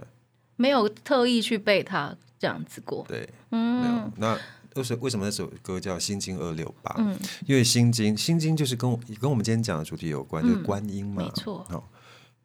[0.56, 3.04] 没有特意去背它这样子过。
[3.08, 3.94] 对，没有。
[3.94, 4.12] 嗯，。
[4.16, 4.38] 那
[4.74, 6.90] 为什为什么那首歌叫《心经二六八》？
[6.98, 7.16] 嗯，
[7.46, 11.22] 因为心经，心经就是跟我跟我们今天讲的主题有关，就是观音嘛。
[11.22, 11.66] 没错。
[11.70, 11.82] 哦，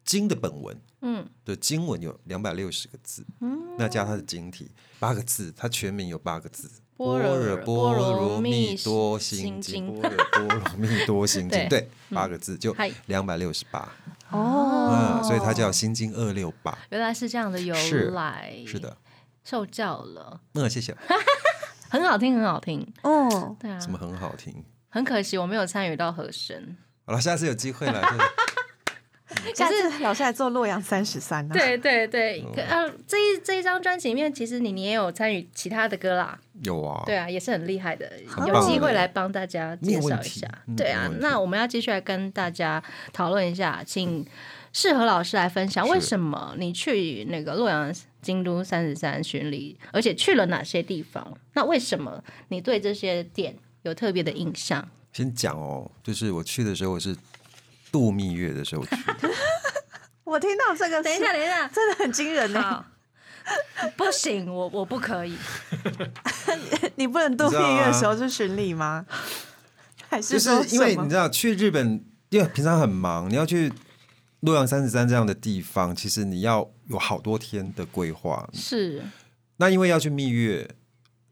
[0.04, 0.76] 经的本文。
[1.02, 1.26] 嗯。
[1.44, 3.76] 的经文有两百六十个字，嗯。
[3.78, 9.86] 那加它的经体八个字，它全名有八个字：般若波波罗罗蜜蜜多心心经。
[9.86, 12.90] 经，般若波罗蜜多心对经，对，八个字就嗨。
[13.06, 13.92] 两百六十八，
[14.32, 16.76] 哦嗯，所以它叫心经二六八。
[16.90, 18.96] 原来是这样的由是来，是的，
[19.44, 20.96] 受教了，那谢谢。
[21.90, 24.64] 很好听，很好听，哦，对啊，什么很好听？
[24.88, 26.76] 很可惜我没有参与到和声。
[27.04, 28.02] 好了，下次有机会了。
[29.54, 38.10] 就是下次老师来做洛阳三十三呢？，对对对，可呃，这一这一张专辑里面，其实你你也有参与其他的歌啦，有啊，对啊，也是很厉害的，
[38.46, 40.48] 有机会来帮大家介绍一下。
[40.76, 44.24] 对啊那我们要继续来跟大家讨论一下，请
[44.72, 51.36] 适合老师来分享，是为什么你去那个洛阳京都三十三巡礼，而且去了哪些地方？
[51.54, 54.88] 那为什么你对这些店有特别的印象？
[55.12, 57.14] 先讲哦，就是我去的时候我是
[57.92, 58.96] 度蜜月的时候去，
[60.24, 62.84] 我听到这个，等一下，，等一下，真的很惊人呢。
[63.96, 65.36] 不行，我我不可以。
[66.96, 69.04] 你不能度蜜月的时候去巡礼吗？
[70.08, 73.72] 还就是因为你知道去日本，因为平常很忙，你要去
[74.40, 78.48] 洛阳三十三这样的地方，其实你要有好多天的规划。
[78.52, 79.02] 是，
[79.56, 80.70] 那因为要去蜜月，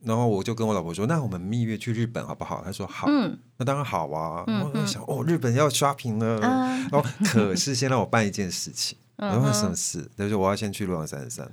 [0.03, 3.07] 然后我就跟我老婆说：“那我们蜜月去日本好不好？”她说：“好。
[3.09, 4.45] 嗯，那当然好啊。
[4.47, 6.41] 然后我就想，哦，日本要 shopping 了。
[6.47, 10.11] 啊然后可是先让我办一件事情，嗯然后什么事？
[10.17, 11.49] 就是我要先去洛阳三十三，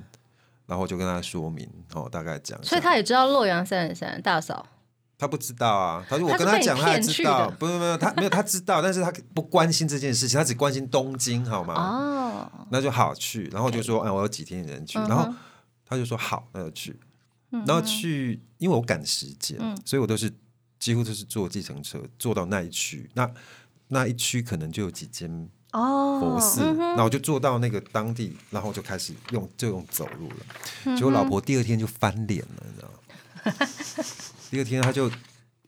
[0.65, 2.57] 然后我就跟他说明，哦，大概讲。
[2.63, 4.65] 所以他也知道洛阳三十三大嫂。
[5.19, 11.73] 他不知道啊，他说我跟他讲，他也知道的，不不不，他没有他知道，但是他不关心这件事情，他只关心东京，好吗？
[11.73, 15.27] 哦，那就好去，然后我就说，哎，我有几天人去，然后
[15.85, 16.95] 他就说好，那就去，
[17.49, 20.31] 然后去，因为我赶时间，嗯所以我都是
[20.79, 23.29] 几乎都是坐计程车坐到那一区，那
[23.87, 30.95] 那一区可能就有几间哦，佛寺，然后我就坐到那个当地，然后就开始用就用走路了。
[30.95, 32.97] 结果老婆第二天就翻脸了，你知道吗？
[34.51, 35.09] 第二天她就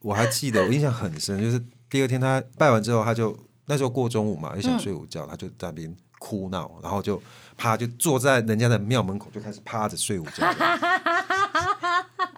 [0.00, 7.22] 我还记得，我印象很深，就是第二天她拜完之后，她就那时候过中午嘛，又想睡午觉，她就在那边哭闹，然后就
[7.56, 10.46] 趴就坐在人家的庙门口就开始趴着睡午觉。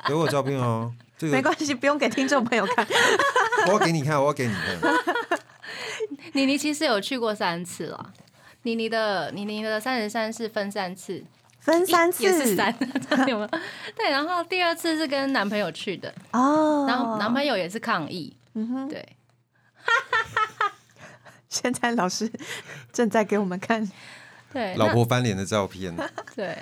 [0.06, 2.86] 给我照片哦，这个没关系，不用给听众朋友看。
[3.66, 4.78] 我要给你看，我要给你看。
[6.32, 8.12] 妮妮其实有去过三次了。
[8.62, 11.24] 妮妮的妮妮的三十三是分三次，
[11.58, 12.74] 分三次也是三，
[13.26, 13.48] 有没有？
[13.96, 19.04] 对，然后第二次是跟男朋友去的，哦，然后男朋友也是抗议，嗯哼，对
[21.48, 22.30] 现在老师
[22.92, 23.90] 正在给我们看，
[24.52, 26.56] 对，老婆翻脸的照片那对。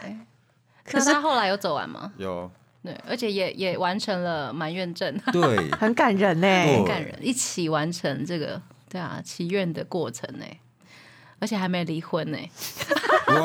[0.82, 2.12] 可是可是他后来有走完吗？
[2.16, 2.50] 有，
[2.82, 6.46] 对，而且也也完成了埋怨症，对， 很感人呢。
[6.46, 10.44] 对很感人，一起完成这个对啊祈愿的过程呢，
[11.38, 12.38] 而且还没离婚呢。
[13.28, 13.36] 喂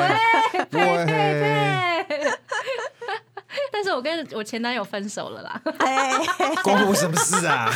[0.00, 0.14] 喂，
[3.72, 6.12] 但是我跟我前男友分手了啦，哎，
[6.62, 7.68] 关我什么事啊？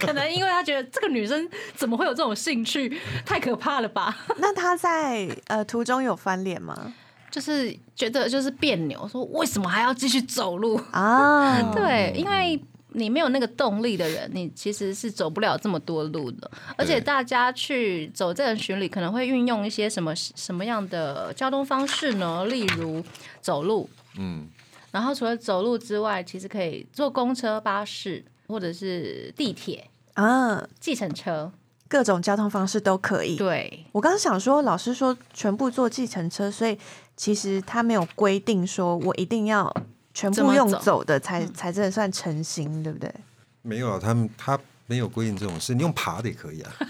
[0.00, 4.16] 可能因为他觉得这个女生怎么会有这种兴趣，太可怕了吧？
[4.38, 6.94] 那他在呃途中有翻脸吗？
[7.32, 10.78] 就是觉得就是别扭，说为什么还要继续走路？
[10.92, 16.50] 啊， 对，因为你没有那个动力的人，你其实是走不了这么多路的。
[16.76, 22.44] 而且大家去走这个巡礼，可能会运用一些什么什么样的交通方式呢？
[22.44, 23.02] 例如
[23.40, 24.46] 走路，嗯，
[24.90, 31.50] 然后除了走路之外，其实可以坐公车、巴士或者是地铁、啊，计程车。
[31.88, 33.36] 各种交通方式都可以。
[33.36, 36.78] 对，我刚刚想说，老师说全部坐计程车，所以
[37.22, 39.72] 其实他没有规定说我一定要
[40.12, 43.14] 全部用走走的才才真的算成型，对不对？
[43.62, 44.58] 没有啊，他们他
[44.88, 46.72] 没有规定这种事，你用爬的也可以啊。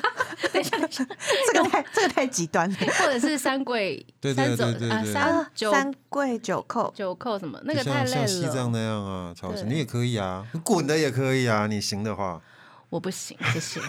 [0.51, 5.05] 这个太这个太极端了或者是三跪 对对三走啊对对对啊！
[5.13, 12.41] 三九三跪九叩，九叩什么，那个太累了像西藏，那样啊，超市你也可以啊，你滚的也可以啊，你行的话，
[12.89, 13.83] 我不行，不行，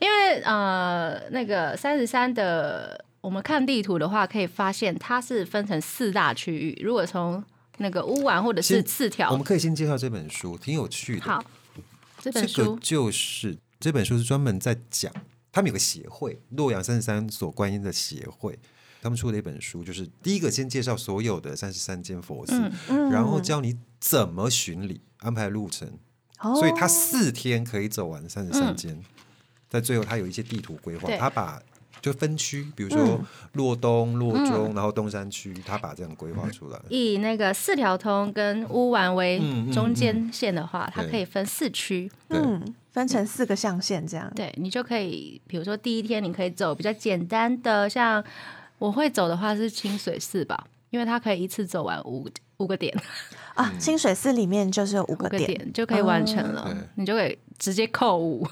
[0.00, 6.80] 因为呃，那个三十三的，我们看地图的话，可以发现它是分成四大区域。
[6.80, 7.42] 如果从
[7.78, 11.22] 那个乌丸或者是先次条我们，可以先介绍这本书，挺有趣的。
[11.22, 11.44] 好，
[12.20, 15.12] 这这本书个就是这本书是专门在讲，
[15.50, 18.56] 他们有个协会，洛阳三十三所观音的协会，
[19.02, 25.98] 他们出的一本书，就是第一个先介绍所有的三十三间佛寺，嗯嗯然后教你怎么巡礼，安排路程，
[26.38, 29.02] 哦所以他四天可以走完三十三间。
[29.68, 31.60] 在最后，他有一些地图规划，他把
[32.00, 33.20] 就分区，比如说
[33.52, 36.78] 洛东、洛中，然后东山区，他把这样规划出来。
[36.88, 39.40] 以那个四条通跟乌丸为
[39.72, 42.10] 中间线的话，它可以分四区。
[42.28, 44.30] 嗯，分成四个象限这样。
[44.34, 48.22] 对你就可以，比如说第一天你可以走比较简单的，像
[48.78, 50.66] 我会走的话是清水寺吧，
[50.96, 52.26] 因为它可以一次走完五
[52.56, 52.96] 五个点，
[53.54, 58.48] 啊，清水寺里面就是有五五个个点，点就可以完成了，对你就可以直接扣五，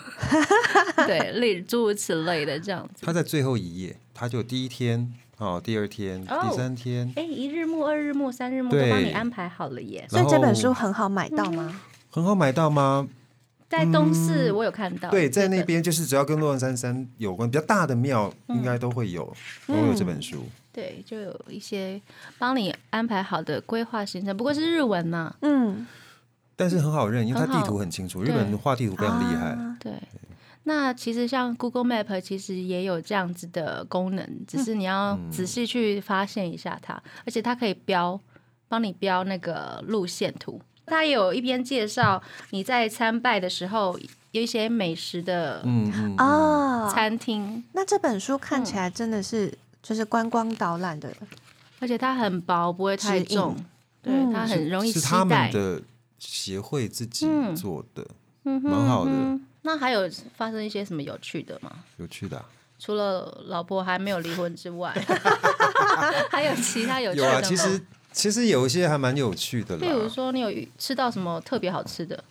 [1.06, 3.06] 对，类诸如此类的这样子。
[3.06, 10.06] 他在最后一页，他就第一天哦，第二天、哦第三天，哎，一日目、二日目、三日目都对帮你安排好了耶。
[10.10, 11.80] 所以这本书很好买到吗？
[12.10, 13.08] 很好买到吗？
[13.70, 19.34] 在东四我有看到，嗯对，在那边就是只要跟洛阳三山有关比较大的庙，应该都会有，
[19.66, 20.44] 都会有这本书。
[20.74, 22.00] 对，就有一些
[22.36, 25.86] 帮你安排好的规划行程，不过是日文嘛、嗯，
[26.56, 29.50] 但是很好认，因为它地图很清楚，日本人画地图非常厉害。
[29.50, 29.76] 啊。
[29.78, 29.92] 对，
[30.64, 38.20] 那其实像 Google Map 其实也有这样子的功能，只是你要仔细去发现一下它，而且它可以标，
[38.66, 40.60] 帮你标那个路线图。
[40.86, 43.98] 它也有一边介绍你在参拜的时候
[44.32, 51.14] 有一些美食的嗯嗯，哦，餐厅，那这本书看起来真的是就是观光导览的，
[51.78, 53.54] 而且它很薄，不会太重，
[54.02, 55.52] 对，嗯它很容易携是他们。
[55.52, 55.80] 的
[56.18, 58.04] 协会自己嗯做的，
[58.44, 61.70] 嗯蛮好的嗯那还有发生一些什么有趣的吗？
[61.98, 62.44] 有趣的啊。
[62.78, 64.90] 除了老婆还没有离婚之外，
[66.30, 67.48] 还有其他有趣有啊，的吗？
[67.48, 67.80] 其实
[68.12, 70.08] 其实有一些还蛮有趣的例如。
[70.08, 72.22] 说，你有吃到什么特别好吃的？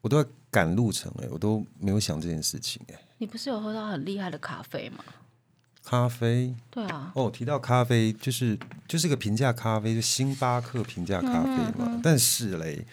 [0.00, 2.94] 我都要赶路程哎，我都没有想这件事情哎。
[3.18, 5.04] 你不是有喝到很厉害的咖啡吗？
[5.88, 12.00] 咖啡对啊，哦，提到咖啡就是就是个平价咖啡，就星巴克平价咖啡嗯嘛。
[12.02, 12.84] 但是嘞，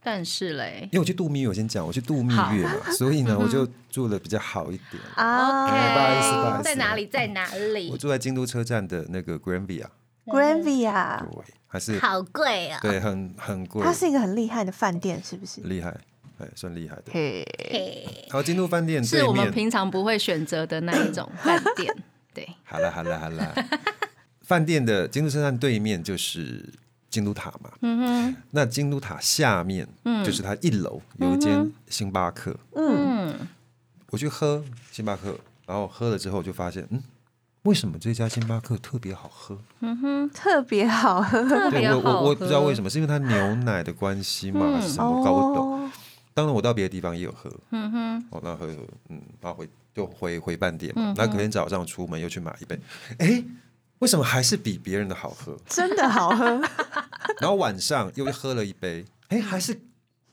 [0.00, 5.02] 但是嘞因为我去度蜜月，我先讲，我去度蜜月嘛， 所以呢，我就住的比较好一点。
[5.16, 7.06] 啊 哎不好意思不好意，OK，思在哪里？
[7.10, 7.44] 在哪
[7.74, 7.98] 里我？
[7.98, 12.78] 住在京都车站的那个 Granvia，，Granvia，对，还是好贵啊！
[12.80, 15.62] 对，很很贵，它是一个很厉害的饭店，是不是？
[15.62, 15.90] 厉害，
[16.38, 17.02] 哎，算厉害的。
[17.10, 21.92] 嘿，嘿好，京都饭店是我们，平常不会选择的那一种饭店。
[22.36, 23.54] 对，好了好了好了，
[24.44, 26.70] 饭店的京都车站对面就是
[27.08, 27.70] 京都塔嘛。
[27.80, 33.48] 嗯哼，那京都塔下面，嗯就是它一楼有一间星巴克，嗯，嗯，
[34.10, 34.62] 我去喝
[34.92, 35.34] 星巴克，
[35.66, 37.02] 然后喝了之后就发现，嗯，
[37.62, 39.58] 为什么这家星巴克特别好喝？
[39.80, 42.74] 嗯哼特别好喝，对特别好我我我不知道为。
[42.74, 44.60] 什么，是因为它牛奶的关系嘛？
[44.76, 45.10] 嗯什么？
[45.10, 45.84] 我搞不懂。
[45.86, 45.90] 哦，
[46.34, 48.66] 当然，我到别的地方也有喝，嗯哼，哦，那喝，
[49.08, 49.66] 嗯，然后回
[49.96, 51.14] 就回回饭店嘛嗯。
[51.16, 52.78] 那隔天早上出门又去买一杯，
[53.18, 53.42] 哎，
[54.00, 55.56] 为什么还是比别人的好喝？
[55.66, 56.44] 真的好喝，
[57.40, 59.80] 然后晚上又喝了一杯，哎，还是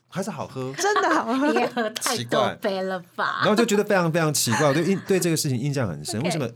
[0.08, 0.70] 还是好喝。
[0.74, 3.48] 真的好喝，别喝太奇怪多杯了吧然？
[3.48, 6.20] 后就觉得非常非常奇怪，我对印对这个事情印象很深。
[6.20, 6.46] 为什么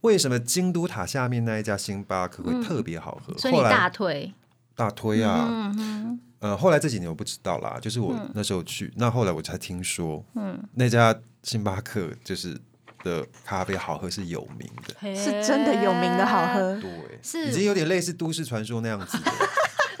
[0.00, 3.32] 为什么京都塔下面那一家星巴克会特别好喝？
[3.38, 4.34] 所以你大推，
[4.74, 5.72] 大推啊，
[6.46, 12.56] 呃，后来这几年我不知道啦，就是我那时候去，那后来我才听说，嗯，那家星巴克就是
[13.02, 16.46] 的咖啡好喝是有名的，是真的有名的好。
[16.54, 19.32] 喝，对，是已经有点类似都市传说那样子的。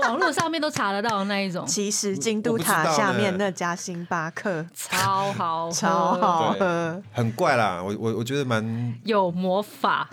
[0.00, 10.08] 网络上面都查得到的那一种，其实京都塔下面那家星巴克超好喝，超好喝很怪啦，我我我觉得蛮，有魔法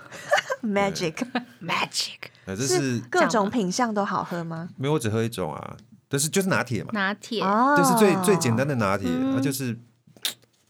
[0.62, 2.16] ，Magic，magic
[2.46, 4.68] 呃，这是各种品相都好喝吗？
[4.76, 5.76] 没有我只喝一种啊，
[6.08, 9.76] 但是就是拿铁嘛，拿铁，哦就是最最简单的拿铁，嗯那就是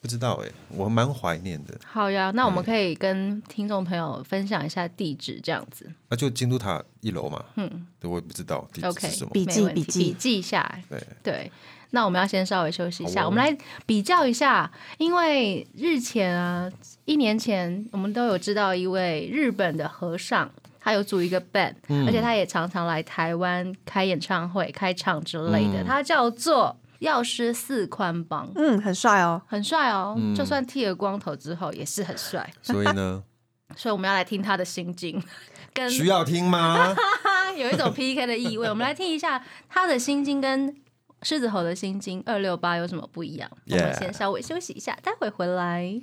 [0.01, 1.75] 不知道哎，我蛮怀念的。
[1.85, 5.91] 好呀，那我们可以跟听众朋友分享一下地址，这样子。
[6.09, 9.31] 那就京都塔一楼嘛，嗯对，我也不知道地址 OK，是什么。
[9.33, 10.85] 笔记没问题笔记笔记下来。
[10.91, 11.53] 对，对，
[11.91, 13.57] 那我们要先稍微休息一下，好哦我们来
[13.87, 16.71] 比较一下，因为日前啊，
[17.07, 20.51] 一年前我们都有知道一位日本的和尚。
[20.85, 21.75] 他有组一个 band，、
[22.07, 25.83] 而且他也常常来台湾开演唱会、开唱之类的。
[25.83, 30.15] 嗯他叫做药师四宽邦，嗯，很帅哦，很帅哦。
[30.19, 32.49] 嗯就算剃了光头之后，也是很帅。
[32.63, 33.23] 所以呢，
[33.77, 35.23] 所以我们要来听他的心经，
[35.73, 36.95] 跟需要听吗？
[37.57, 38.69] 有一种 PK 的意味。
[38.69, 40.75] 我们来听一下他的心经跟
[41.23, 43.51] 狮子吼的心经二六八有什么不一样。
[43.71, 46.01] 我们先稍微休息一下，待会回来。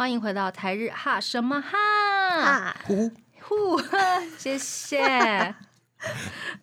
[0.00, 1.76] 欢迎回到台日哈什么哈？
[2.34, 3.10] 啊，呼，
[3.42, 3.78] 呼，
[4.38, 5.54] 谢谢。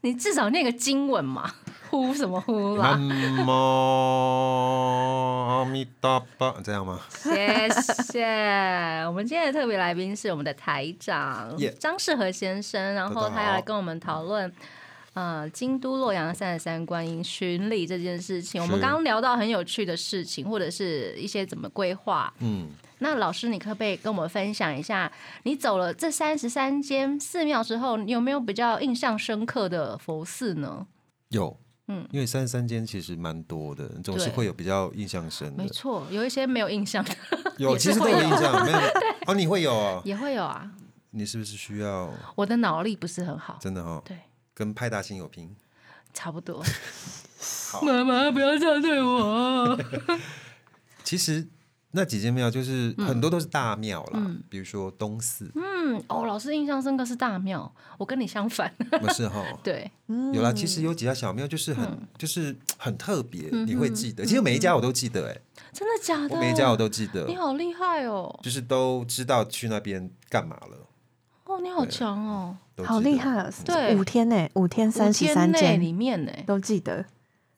[0.02, 1.54] 你至少念个经文嘛，
[1.92, 3.46] 呼什么呼南啦？
[3.46, 3.52] 无
[5.50, 7.00] 阿弥陀佛，这样吗？
[7.12, 8.24] 谢谢。
[9.06, 14.52] 我们今天的特别来宾是我们的台长张世和先生，然后他要来跟我们讨论。
[15.14, 18.62] 呃京都洛阳三十三观音巡礼这件事情。
[18.62, 22.32] 我们是刚刚聊到很有趣的事情，或者是一些怎么规划。
[22.38, 22.70] 嗯，
[23.00, 25.12] 那老师，你可不可以跟我们分享一下，
[25.44, 30.88] 你走了这三十三间寺庙之后，你有没有比较印象深刻的佛寺呢？
[31.30, 35.70] 有，嗯嗯，因为三十三间其实蛮多的，总是对会有比较印象深的没。
[35.70, 37.16] 错，有一些没有印象的
[37.58, 38.80] 有，其实都有印象， 没有？
[39.28, 40.02] 哦，你会有啊？
[40.04, 40.70] 也会有啊。
[41.12, 44.04] 你是不是需要我的脑力不是很好，真的哈、哦？
[44.06, 44.18] 对，
[44.54, 45.56] 跟派大星有拼？
[46.14, 46.64] 差不多。
[47.72, 49.80] 好妈妈不要这样对我。
[51.04, 51.48] 其实
[51.98, 58.72] 那几间庙就是很多都是大庙啦，比如说东寺，嗯，哦，老师印象深刻是大庙，我跟你相反。
[59.02, 59.44] 不 是哈？
[59.64, 59.90] 对，
[60.32, 64.24] 有啦，其实有几家小庙就是很、就是 很特别，你会记得。
[64.24, 65.42] 其实每一家我都记得、哎、
[65.74, 66.36] 真的假的？
[66.36, 68.40] 我每一家我都记得你，好厉害哦！
[68.44, 70.78] 就是都知道去那边干嘛了，
[71.46, 72.56] 哦，你好强哦！
[72.86, 73.52] 好厉害啊！
[73.66, 77.04] 对五天呢，五天三十三五天内间里面呢，都记得。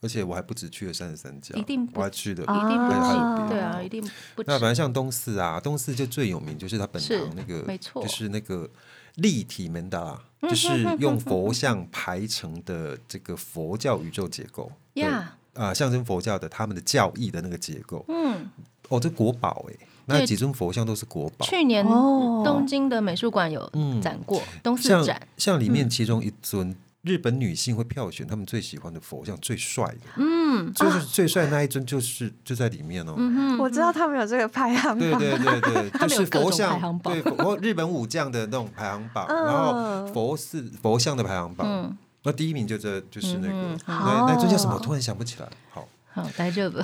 [0.01, 4.01] 而且我还不止去了三十三家，一定不我还去的一定不啊止，对啊，一定
[4.33, 4.53] 不止那。
[4.57, 8.69] 反正像东寺啊，东寺就最有名，就是它本堂那个，没错就是那个
[9.15, 18.05] 立体门达拉，就是用佛像排成的这个佛教宇宙结构呀对啊、象征佛教的他们的教义的那个结构。
[18.07, 18.49] 嗯，
[18.87, 26.73] 哦，这国宝哎，那对几尊佛像都是国宝，去年哦东京的美术馆有嗯展过东寺像展，像里面其中一尊。
[27.03, 33.15] 日本女性会票选他们最喜欢的佛像，最帅的，嗯，就是最帅那一尊，就是就在里面哦。
[33.57, 37.13] 我知道他们有这个排行榜，对对对对， 就是佛像排行榜。
[37.13, 39.45] 对，佛日本武将的那种排行榜，嗯。
[39.45, 41.97] 然后佛寺佛像的排行榜，嗯。
[42.23, 44.27] 那第一名就这就是那个嗯那好。
[44.27, 44.77] 那尊叫什么？
[44.79, 45.47] 突然想不起来。
[45.69, 46.81] 好，好，大丈夫。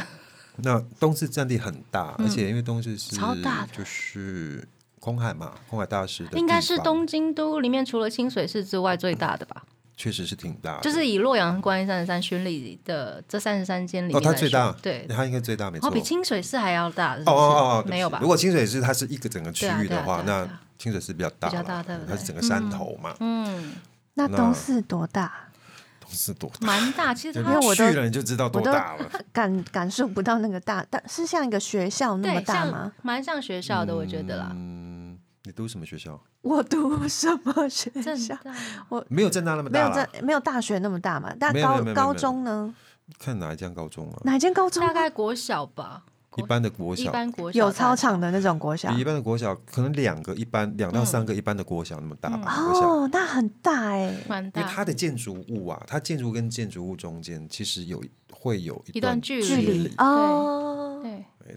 [0.57, 3.67] 那东寺占地很大，而且因为东寺是嗯超大的。
[3.77, 4.65] 就是
[5.01, 9.63] 空海嘛，空海大师的应该是东京都里面除了清水寺之外最大的吧？
[9.97, 15.87] 确实是挺大的，就是以洛阳观音三十三巡礼的这三十三间里面哦，它最大，对，它应该最大，没错。
[15.87, 18.19] 哦，比清水寺还要大，哦是哦哦哦，没有吧？
[18.21, 23.73] 如果清水寺它是一个整个区域的话，那清水寺比较大，比较大对不对它是整个山头嘛，嗯，
[24.15, 25.31] 那东寺多大？
[26.01, 26.67] 东寺多大？
[26.67, 29.09] 蛮大， 其实因为我去了你就知道多大了。
[29.31, 32.91] 感感受不到那个大，但是像一个学校那么大吗？
[33.01, 34.51] 蛮像学校的，我觉得啦。
[34.51, 36.21] 嗯，你读什么学校？
[36.45, 38.37] 我读什么学校？
[38.87, 40.21] 我没有正大那么大没有在。
[40.21, 41.35] 没有大学那么大嘛？
[41.39, 42.71] 但高高中呢？
[43.17, 44.21] 看哪一间高中啊？
[44.23, 44.87] 哪一间高中啊？
[44.87, 46.03] 大概国小吧，
[46.37, 52.55] 一般的国小一小，般国小有操大场的那种国小比一般的国小可能两个一般，两到三个一般的国小那么大吧。
[52.55, 54.15] 哦，那很大哎。
[54.27, 60.64] 蛮因为大，它的建筑物啊，它建筑跟建筑物中间其实有会有一段距离哦，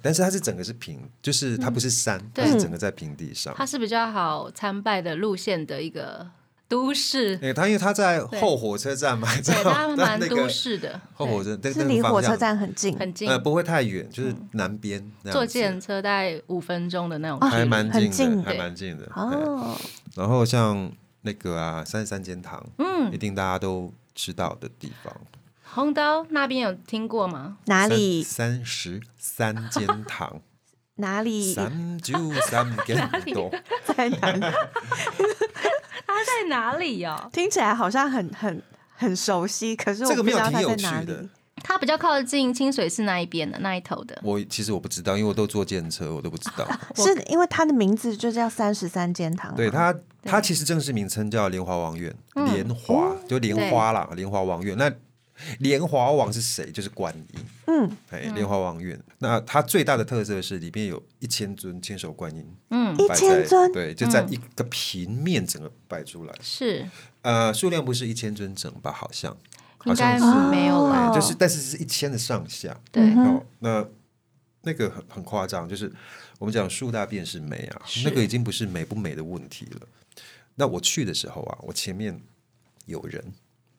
[0.03, 3.55] 但是它是整个是平，就是它不是山，它是整个在平地上。
[3.57, 6.29] 它是比较好参拜的路线的一个
[6.69, 19.11] 都市，哎，它因为它在后火车站嘛，对， 它蛮都市的， 后火车那是离火车站很近，很近呃，不会太远，就是南边坐电车大概五分钟的那种还蛮近的，近还蛮近的。
[19.15, 19.75] 哦。
[20.15, 25.15] 然后像那个啊，三十三间堂，嗯一定大家都知道的地方。
[25.79, 27.59] 红刀那边有听过吗？
[27.67, 30.41] 哪里三十三间堂，
[30.97, 32.13] 哪里三九
[32.51, 33.49] 三间 多。
[33.85, 34.41] 在哪里？
[36.05, 37.31] 它在哪里哦？
[37.33, 38.61] 听起来好像很很
[38.97, 41.29] 很熟悉，可是我这个不知道庙挺有它在哪趣的里。。
[41.63, 46.67] 它比较靠近清水寺那一边的那一头的，我其实我不知道，因为我都坐电车，我都不知道。
[46.97, 54.77] 是因为它的名字就叫三十三间堂吗，对它，它其实正式名称叫莲华王院，嗯莲华就莲花啦，莲华王院。
[54.77, 54.91] 那
[55.61, 56.71] 莲华王是谁？
[56.71, 57.41] 就是观音。
[57.67, 58.99] 嗯，哎，莲华王院。
[59.19, 66.35] 那它最大的特色是里面有一千尊千手观音，嗯，一千尊，对，就在一个平面整个摆出来。
[66.41, 66.89] 是
[67.23, 68.91] 呃，数量不是一千尊整吧？
[68.93, 69.37] 好像，
[69.79, 72.79] 好像是，没有啦，哦哎就是但是是一千的上下。
[72.91, 73.87] 对，嗯哼哦，那
[74.63, 75.93] 那个很很夸张，就是
[76.39, 79.81] 我们讲树大便是美啊，是那个已经不是美不美的问题了。
[80.57, 82.21] 那我去的时候啊，我前面
[82.87, 83.23] 有人，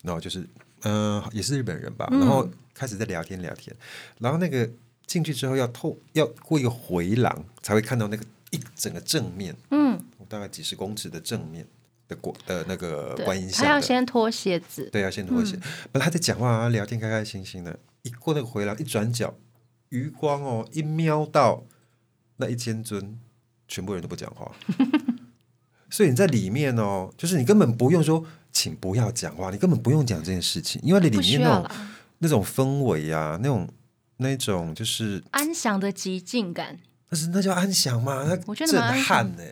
[0.02, 0.46] 然后就是
[0.82, 3.74] 嗯、呃也是日本人吧，然后开始在聊天聊天，
[4.18, 4.68] 然后那个
[5.06, 11.66] 进去之后要透要过一个回廊才会看到那个一整个正面，嗯，大概几十公尺的正面
[12.08, 15.46] 的观的那个观音像他要先脱鞋子，对，要先脱嗯。
[15.46, 15.58] 鞋。
[15.92, 19.34] 本来他在讲话啊，聊天开开心心的，一过那个回廊，一转角，
[19.90, 21.64] 余光哦，一瞄到
[22.36, 23.18] 那一千尊，
[23.68, 24.50] 全部人都不讲话。
[25.90, 28.24] 所以你在里面哦，就是你根本不用说，
[28.60, 31.70] 请不要讲话，你根本不用讲这件事情，因为里面那种，
[32.18, 33.66] 那种氛围啊，那种
[34.18, 38.26] 那种就是，安详的极静感那是那叫安详吗？
[38.28, 39.42] 那我觉得震蛮撼呢、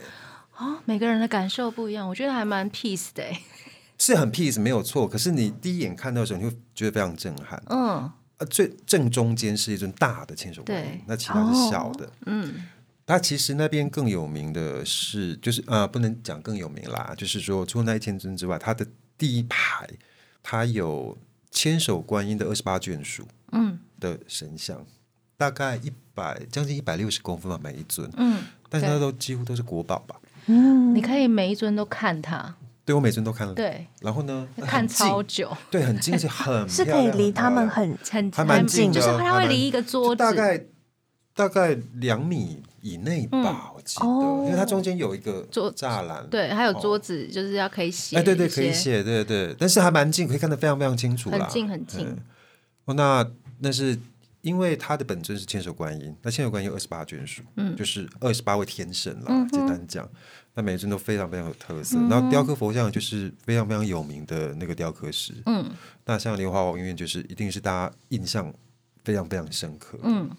[0.58, 3.40] 哦，每个人的感受不一样，我觉得还蛮 peace 的欸，
[3.98, 7.62] 是很 peace 没有错，可是你第一眼看到的时候，你会觉得非常震撼。
[7.70, 12.08] 嗯呃，最正中间是一尊大的千手观音对，那其他是小的。
[12.26, 12.66] 嗯，
[13.08, 18.86] 它其实那边更有名的是，就是呃，不能讲更有名啦，就是说除了那一千尊之外，它的
[19.16, 19.88] 第一排
[20.42, 21.16] 它有
[21.50, 23.78] 千手观音的二十八眷属，嗯。
[23.98, 24.86] 的神像，
[25.36, 30.20] 大概一百将近一百六十公分吧，每一尊，嗯，但是它都几乎都是国宝吧。
[30.46, 32.54] 嗯，你可以每一尊都看它，
[32.84, 40.64] 对我每尊都看了，对，然后呢，看超久，对，很近，是很 是可以离他们很很很还蛮很近的就是他会离一个桌子，大概
[41.34, 52.06] 大概两米以内吧，我记得，哦因为它中间有一个桌栅栏，对，还有哦桌子，就是要可以写，哎，对对，可以，写，对对，但是还蛮近，可以看得非常非常清楚啦，很近很近。
[52.06, 52.18] 嗯。
[52.86, 53.98] 哦，那那是
[54.40, 60.08] 因为它的本尊是千手观音，那千手观音有二十八眷属，嗯，就是二十八位天神啦，嗯简单讲，
[60.54, 61.98] 那每一尊都非常非常有特色。
[62.08, 65.70] 然后雕刻佛像就是非常非常有名的那个雕刻师，嗯。
[66.04, 68.50] 那像莲花王院就是一定是大家印象
[69.04, 69.98] 非常非常深刻。
[70.02, 70.30] 嗯，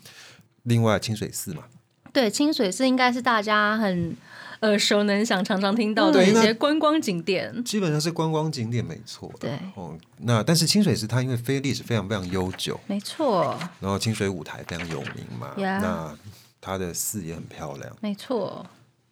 [0.63, 1.63] 另外清水寺嘛，
[2.11, 4.15] 对，清水寺应该是大家很
[4.61, 9.47] 耳熟能详、常常听到的那一些观光景点，基本上是观光景点没错的。
[9.47, 16.13] 对哦，那但是清水寺它因为非历史非常非常悠久，没错，然后清水舞台非常有名嘛那
[16.59, 17.95] 它的寺也很漂亮。
[18.01, 18.65] 没错，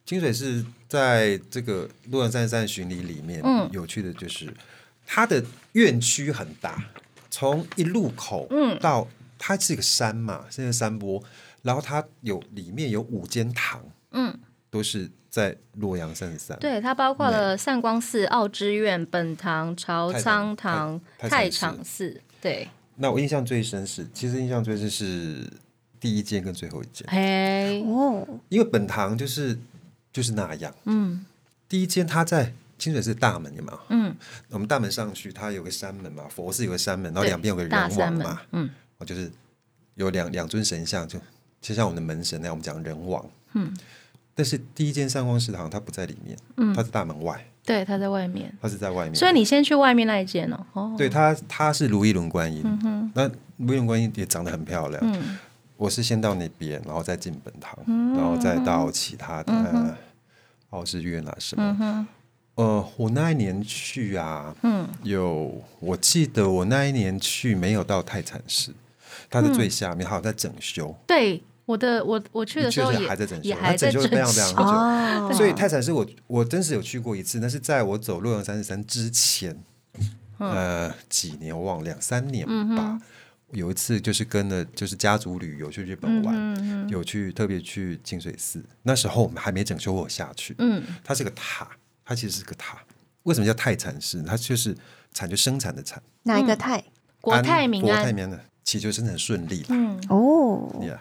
[0.05, 4.53] 清水寺在这个洛阳三三巡礼里面，嗯有趣的就是
[5.05, 5.41] 它的
[5.71, 6.83] 院区很大，
[7.29, 9.07] 从一路口嗯到
[9.39, 11.23] 它是一个山嘛，是一个山坡，
[11.62, 14.38] 然后它有里面有五间堂，嗯，
[14.70, 16.58] 都是在洛阳三十三。
[16.60, 25.51] 对，它包括了善光寺、奥之院、本堂、朝仓堂、太太常常寺，对，那我印象最深是，其实印象最深是
[25.99, 29.58] 第一间跟最后一间，哎，哦，因为本堂就是
[30.12, 30.74] 就是那样。
[30.86, 31.26] 嗯。
[31.70, 33.80] 第一间它在清水寺大门有没有？
[33.89, 34.16] 嗯，
[34.51, 38.70] 我们大门上去，它有个山门嘛，佛寺有个山门，然后对两边有个大山门人王嘛，，嗯。
[38.99, 39.30] 我，就是
[39.95, 41.20] 有两两尊神像，就
[41.62, 43.26] 就像我们的门神那样，我们讲人王。
[43.53, 43.74] 嗯，
[44.36, 46.74] 但是第一间三光食堂它不在里面，嗯。
[46.74, 49.16] 它是大门外，对，它在外面，它是在外面。
[49.16, 53.28] 所以你先去外面那一间哦，哦，对它它是如意轮观音，嗯哼，那
[53.58, 55.01] 如意轮观音也长得很漂亮。
[55.03, 55.38] 嗯。
[55.76, 58.16] 我是先到那边，然后再进本堂，嗯。
[58.16, 59.88] 然后再到其他的、嗯哼。
[59.88, 59.97] 呃
[60.72, 61.78] 奥氏院啊什么。
[61.80, 62.08] 嗯，
[62.55, 64.86] 呃，我那一年去啊，嗯。
[65.03, 68.74] 有我记得我那一年去没有到泰禅寺，
[69.30, 74.55] 它的最下面好像在整修，对，我的我我去的时候也还在整修，它还在整整修了非常非常修。
[74.55, 75.28] 久。
[75.28, 79.57] 哦，所以泰禅寺我我真是有去过一次，那是在我走洛阳三十三之前，
[80.38, 82.99] 呃，几年我忘了两三年吧。
[83.51, 90.53] 有一次就是跟了就是家族旅游去日本玩，有去特别去清水寺，那时候我们还没整修，我下去。
[90.57, 90.84] 嗯。
[91.01, 91.65] 它是个塔，
[92.03, 92.78] 它其实是个塔。
[93.23, 94.21] 为什么叫泰禅寺？
[94.23, 94.75] 它就是
[95.13, 96.84] 产就生产的产，哪一个泰？
[97.21, 98.32] 国泰民安，国泰民安。
[98.32, 99.68] 的，祈求生产顺利了。
[99.70, 100.99] 嗯哦，Yeah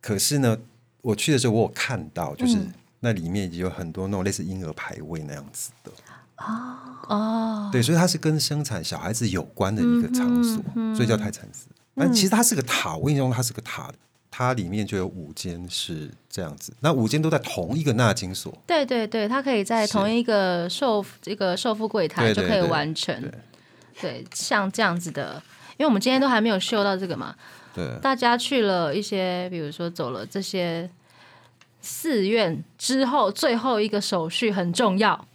[0.00, 0.58] 可是呢，
[1.02, 5.92] 我去的时候我有看到，就是嗯那里面有很多那种类似婴儿排位那样子的。
[7.06, 11.68] 哦，对，所以它是跟生产小孩子有关的一个场所，嗯所以叫泰禅寺。
[11.94, 13.92] 但其实它是个塔，我印象中它是个塔，
[14.28, 18.52] 它里面就有五间是这样子，那五间都在同一个纳金所。
[18.66, 23.30] 对对对，它可以在同一个售这个售付柜台就可以对对对完成对。
[24.00, 25.42] 对，像这样子的，
[25.80, 27.34] 因为我们今天都还没有秀到这个嘛，
[27.74, 30.90] 对，大家去了一些，比如说走了这些
[31.80, 35.26] 寺院之后，最后一个手续很重要，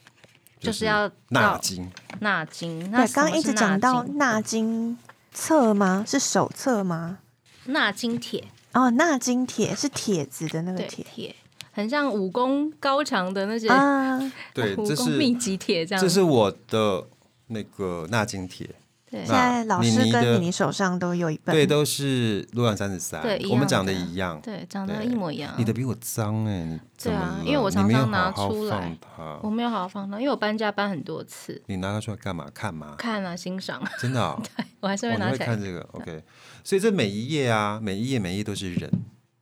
[0.60, 1.90] 就是要纳金。
[2.20, 2.92] 纳金。
[2.92, 4.96] 那对，刚刚一直讲到纳金
[5.34, 6.06] 册吗？
[6.08, 7.18] 是手册吗？
[7.66, 8.44] 纳金帖，
[8.74, 11.36] 哦，纳金帖是帖子的那个帖帖，
[11.72, 16.00] 很像武功高强的那些啊，对，武这是功秘籍帖这样。
[16.04, 17.04] 这是我的
[17.48, 18.70] 那个纳金帖，
[19.16, 24.40] 对现在老师跟妮妮手上都有一本，对，都是洛阳三十三我们长得的一样。
[24.42, 25.54] 对，长得一模一样。
[25.58, 26.80] 你的比我脏哎？
[27.02, 28.98] 对啊因为我常常拿出来
[29.42, 32.50] 我没有好好放它，因为我搬家搬很多次，你拿它出来干嘛？
[32.54, 32.96] 看吗？
[32.98, 36.24] 看啊欣赏，真的 对，我还是会拿起来会看这个？OK，
[36.64, 38.90] 所以这每一页啊，每一页每一页都是人，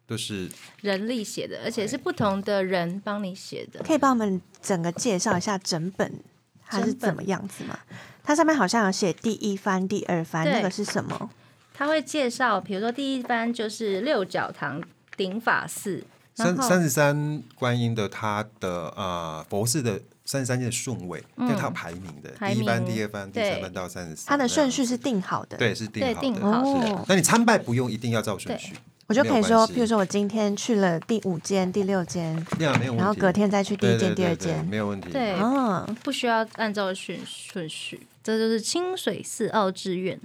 [0.07, 0.49] 都是
[0.81, 3.81] 人力写的，而且是不同的人帮你写的。
[3.83, 6.11] 可以帮我们整个介绍一下整本
[6.79, 7.77] 它是怎么样子吗？
[8.23, 11.29] 它上面好像有写第一番、第二番，那个是什么？
[11.73, 14.81] 他会介绍，比如说第一番就是六角堂
[15.17, 16.03] 顶法寺，
[16.35, 25.57] 三三十三观音的它的呃佛寺的三十三件的顺位，因为它有排名的，第一番、第二番、第三番到三十三，它的顺序是是定好的。
[25.57, 26.19] 对是定好的。
[26.21, 28.75] 定好的哦，那你参拜不用一定要照顺序，
[29.07, 33.03] 我就可以说，譬如说我今天去了第五间、第六间，那样没有问题。
[33.03, 34.65] 然后隔天再去第一间、第二间。
[34.65, 35.09] 没有问题。
[35.11, 40.19] 对，哦，不需要按照顺顺序，这就是清水寺奥志愿，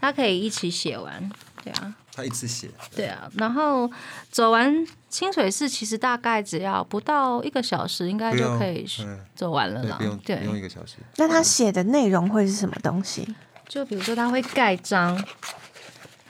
[0.00, 1.30] 他可以一起写完，
[1.64, 3.90] 对啊，他一次写，对啊，然后
[4.30, 10.16] 走完清水寺，其实大概只要不到一个小时，应该就可以嗯走完了对，啦不用。
[10.16, 10.96] 不对，用一个小时。
[11.16, 13.34] 那他写的内容会是什么东西？
[13.66, 15.16] 就比如说他会盖章，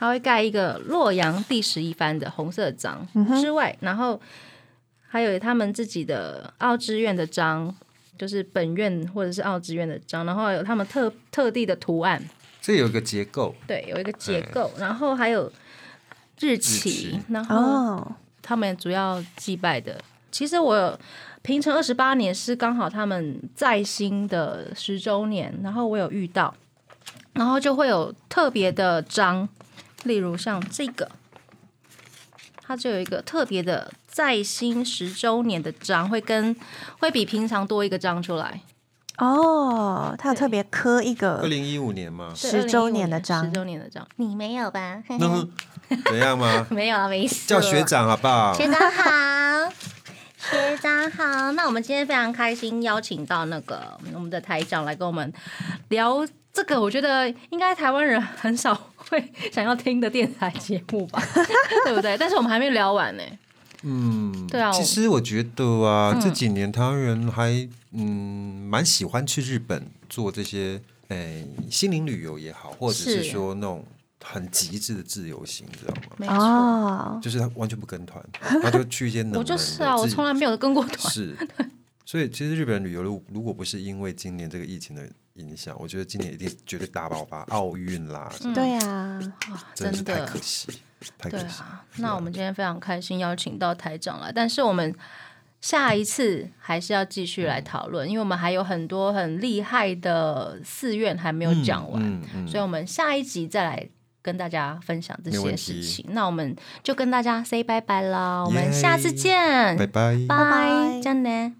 [0.01, 3.07] 他会盖一个洛阳第十一番的红色章
[3.39, 4.19] 之外，然后
[5.07, 7.71] 还有他们自己的奥志院的章，
[8.17, 12.19] 就是本院或者是奥志院的章，然后还有他们特特地的图案，
[12.59, 15.51] 这有一个结构，对，有一个结构，然后还有
[16.39, 20.01] 日期，日期然后哦，他们主要祭拜的。
[20.31, 20.99] 其实我
[21.43, 26.51] 平成二十八年是刚好他们在新的十周年，然后我有遇到，
[27.33, 29.47] 然后就会有特别的章，
[30.03, 31.09] 例如像这个，
[32.61, 36.55] 它就有一个特别的在新十周年的章，会跟
[36.99, 38.61] 会比平常多一个章出来。
[39.17, 45.03] 哦，他有特别刻一个二零一五年嘛，十周年的章十周年的章，你没有吧？
[45.19, 45.47] 那
[46.09, 46.65] 怎样吗？
[46.71, 47.47] 没有啊，没事。
[47.47, 47.83] 叫学。
[47.83, 48.53] 长好不好？
[48.53, 49.71] 学长好，
[50.49, 51.51] 学长好。
[51.51, 55.31] 那我们今天非常开心，邀请到那个我们的台长来跟我们
[55.89, 61.21] 聊这个，我觉得应该台湾人很少会想要听的电台节目吧，
[61.85, 62.17] 对不对？
[62.17, 63.23] 但是我们还没聊完呢。
[63.83, 73.83] 嗯，对啊其实我觉得啊，嗯这几年台湾人还嗯蛮喜欢去日本做这些诶、心灵旅游也好，或者是是说那种
[74.23, 76.01] 很极致的自由行，知道吗？
[76.17, 78.23] 没错，哦，就是他完全不跟团，
[78.61, 80.97] 他就去一些冷门我就是啊，我从来没有跟过团。
[81.11, 81.35] 是，
[82.05, 89.19] 所以其实日本旅游如如果不是因为今年这个疫情的影响，我觉得今年一定绝对大爆发，奥运啦，嗯对啊，
[89.73, 90.67] 真的是太可惜，
[91.17, 91.61] 太可惜。
[91.61, 94.93] 啊，那我们今天非常开心邀请到台长来，但是我们
[95.61, 102.47] 下一次还是要继续来讨论，因为我们还有很多很厉害的寺院还没有讲完，嗯嗯。
[102.47, 103.89] 所以我们下一集再来
[104.21, 106.05] 跟大家分享这些事情。
[106.09, 110.17] 那我们就跟大家 say 拜拜啦，我们下次见，拜拜。
[110.27, 111.53] 拜拜这样呢。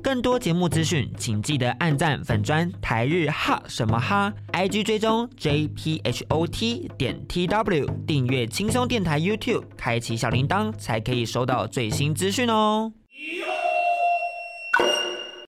[0.00, 12.92] 更多节目资讯，请记得按赞粉砖台日哈什么哈，IG 追踪 JPHOT 点 TW，订阅轻松电台 YouTube，开启小铃铛才可以收到最新资讯哦。